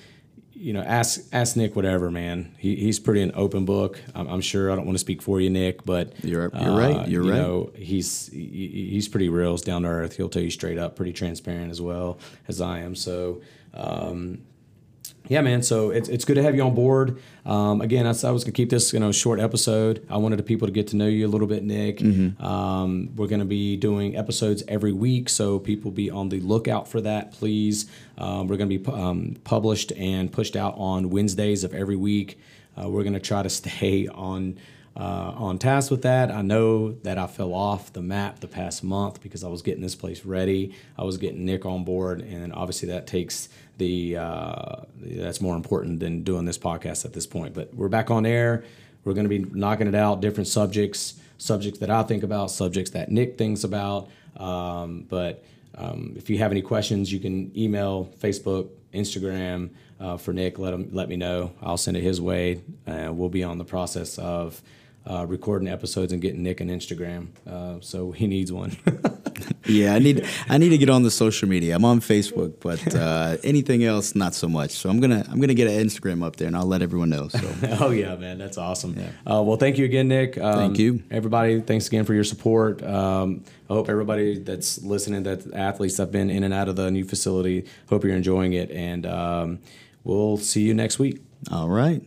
you 0.59 0.73
know, 0.73 0.81
ask 0.81 1.21
ask 1.31 1.55
Nick 1.55 1.75
whatever, 1.75 2.11
man. 2.11 2.53
He, 2.57 2.75
he's 2.75 2.99
pretty 2.99 3.21
an 3.21 3.31
open 3.33 3.65
book. 3.65 3.99
I'm, 4.13 4.27
I'm 4.27 4.41
sure 4.41 4.71
I 4.71 4.75
don't 4.75 4.85
want 4.85 4.95
to 4.95 4.99
speak 4.99 5.21
for 5.21 5.39
you, 5.39 5.49
Nick, 5.49 5.85
but 5.85 6.13
You're- 6.23 6.49
you're 6.61 6.75
right, 6.77 7.07
you're 7.07 7.23
you 7.23 7.31
right. 7.31 7.37
Know, 7.37 7.71
he's 7.75 8.27
he, 8.27 8.89
he's 8.91 9.07
pretty 9.07 9.29
real, 9.29 9.51
he's 9.51 9.61
down 9.61 9.83
to 9.83 9.87
earth. 9.87 10.17
He'll 10.17 10.29
tell 10.29 10.41
you 10.43 10.51
straight 10.51 10.77
up, 10.77 10.95
pretty 10.95 11.13
transparent 11.13 11.71
as 11.71 11.81
well 11.81 12.19
as 12.47 12.61
I 12.61 12.79
am. 12.79 12.95
So. 12.95 13.41
Um, 13.71 14.41
yeah, 15.29 15.41
man. 15.41 15.61
So 15.61 15.91
it's, 15.91 16.09
it's 16.09 16.25
good 16.25 16.35
to 16.35 16.43
have 16.43 16.55
you 16.55 16.63
on 16.63 16.75
board. 16.75 17.21
Um, 17.45 17.79
again, 17.81 18.05
I, 18.05 18.09
I 18.27 18.31
was 18.31 18.43
gonna 18.43 18.51
keep 18.51 18.69
this 18.69 18.91
you 18.93 18.99
know 18.99 19.11
short 19.11 19.39
episode. 19.39 20.05
I 20.09 20.17
wanted 20.17 20.37
the 20.39 20.43
people 20.43 20.67
to 20.67 20.71
get 20.73 20.87
to 20.87 20.95
know 20.97 21.05
you 21.07 21.25
a 21.25 21.29
little 21.29 21.47
bit, 21.47 21.63
Nick. 21.63 22.01
Um, 22.43 23.15
we're 23.15 23.27
gonna 23.27 23.45
be 23.45 23.77
doing 23.77 24.17
episodes 24.17 24.63
every 24.67 24.91
week, 24.91 25.29
so 25.29 25.59
people 25.59 25.91
be 25.91 26.09
on 26.09 26.29
the 26.29 26.39
lookout 26.41 26.87
for 26.87 26.99
that, 27.01 27.31
please. 27.31 27.85
Um, 28.17 28.47
we're 28.47 28.57
gonna 28.57 28.77
be 28.77 28.83
um, 28.91 29.37
published 29.43 29.91
and 29.93 30.31
pushed 30.31 30.55
out 30.55 30.73
on 30.77 31.09
Wednesdays 31.09 31.63
of 31.63 31.73
every 31.73 31.95
week. 31.95 32.39
Uh, 32.75 32.89
we're 32.89 33.03
gonna 33.03 33.19
try 33.19 33.43
to 33.43 33.49
stay 33.61 34.07
on. 34.07 34.57
Uh, 34.95 35.33
on 35.35 35.57
task 35.57 35.91
with 35.91 36.01
that, 36.01 36.31
I 36.31 36.41
know 36.41 36.91
that 37.03 37.17
I 37.17 37.27
fell 37.27 37.53
off 37.53 37.93
the 37.93 38.01
map 38.01 38.39
the 38.41 38.47
past 38.47 38.83
month 38.83 39.21
because 39.21 39.43
I 39.43 39.47
was 39.47 39.61
getting 39.61 39.81
this 39.81 39.95
place 39.95 40.25
ready. 40.25 40.75
I 40.97 41.03
was 41.03 41.17
getting 41.17 41.45
Nick 41.45 41.65
on 41.65 41.83
board, 41.83 42.21
and 42.21 42.51
obviously 42.53 42.89
that 42.89 43.07
takes 43.07 43.49
the 43.77 44.17
uh, 44.17 44.75
that's 44.99 45.41
more 45.41 45.55
important 45.55 45.99
than 45.99 46.23
doing 46.23 46.45
this 46.45 46.57
podcast 46.57 47.05
at 47.05 47.13
this 47.13 47.25
point. 47.25 47.53
But 47.53 47.73
we're 47.73 47.87
back 47.87 48.11
on 48.11 48.25
air. 48.25 48.63
We're 49.05 49.13
going 49.13 49.29
to 49.29 49.29
be 49.29 49.45
knocking 49.57 49.87
it 49.87 49.95
out, 49.95 50.19
different 50.21 50.47
subjects, 50.47 51.15
subjects 51.37 51.79
that 51.79 51.89
I 51.89 52.03
think 52.03 52.23
about, 52.23 52.51
subjects 52.51 52.91
that 52.91 53.09
Nick 53.09 53.37
thinks 53.37 53.63
about. 53.63 54.09
Um, 54.35 55.05
but 55.07 55.45
um, 55.75 56.13
if 56.17 56.29
you 56.29 56.39
have 56.39 56.51
any 56.51 56.61
questions, 56.61 57.11
you 57.11 57.19
can 57.19 57.57
email, 57.57 58.11
Facebook, 58.19 58.69
Instagram 58.93 59.69
uh, 59.99 60.17
for 60.17 60.33
Nick. 60.33 60.59
Let 60.59 60.73
him 60.73 60.89
let 60.91 61.07
me 61.07 61.15
know. 61.15 61.53
I'll 61.61 61.77
send 61.77 61.95
it 61.95 62.01
his 62.01 62.19
way, 62.19 62.61
and 62.85 63.17
we'll 63.17 63.29
be 63.29 63.43
on 63.43 63.57
the 63.57 63.65
process 63.65 64.17
of. 64.17 64.61
Uh, 65.09 65.25
recording 65.25 65.67
episodes 65.67 66.13
and 66.13 66.21
getting 66.21 66.43
Nick 66.43 66.61
an 66.61 66.69
Instagram, 66.69 67.29
uh, 67.47 67.79
so 67.81 68.11
he 68.19 68.27
needs 68.27 68.51
one. 68.51 68.77
Yeah, 69.65 69.93
I 69.93 69.99
need 69.99 70.25
I 70.49 70.57
need 70.57 70.69
to 70.69 70.77
get 70.77 70.89
on 70.89 71.03
the 71.03 71.11
social 71.11 71.47
media. 71.47 71.75
I'm 71.75 71.85
on 71.85 71.99
Facebook, 71.99 72.59
but 72.59 72.95
uh, 72.95 73.37
anything 73.43 73.83
else, 73.83 74.15
not 74.15 74.33
so 74.33 74.49
much. 74.49 74.71
So 74.71 74.89
I'm 74.89 74.99
gonna 74.99 75.23
I'm 75.29 75.39
gonna 75.39 75.53
get 75.53 75.67
an 75.67 75.85
Instagram 75.85 76.23
up 76.23 76.37
there, 76.37 76.47
and 76.47 76.55
I'll 76.57 76.65
let 76.65 76.81
everyone 76.81 77.09
know. 77.09 77.27
So 77.29 77.39
Oh 77.79 77.91
yeah, 77.91 78.15
man, 78.15 78.37
that's 78.39 78.57
awesome. 78.57 78.97
Uh, 79.29 79.43
well, 79.43 79.57
thank 79.57 79.77
you 79.77 79.85
again, 79.85 80.07
Nick. 80.07 80.37
Um, 80.37 80.55
Thank 80.55 80.79
you. 80.79 81.03
everybody. 81.11 81.61
Thanks 81.61 81.87
again 81.87 82.03
for 82.03 82.13
your 82.15 82.23
support. 82.23 82.81
Um, 82.83 83.43
I 83.69 83.73
hope 83.73 83.89
everybody 83.89 84.39
that's 84.39 84.81
listening, 84.81 85.23
that 85.23 85.53
athletes 85.53 85.97
that've 85.97 86.11
been 86.11 86.29
in 86.31 86.43
and 86.43 86.53
out 86.53 86.67
of 86.67 86.75
the 86.75 86.89
new 86.89 87.05
facility, 87.05 87.65
hope 87.89 88.03
you're 88.03 88.15
enjoying 88.15 88.53
it, 88.53 88.71
and 88.71 89.05
um, 89.05 89.59
we'll 90.03 90.37
see 90.37 90.61
you 90.61 90.73
next 90.73 90.97
week. 90.99 91.21
all 91.51 91.69
right. 91.69 92.01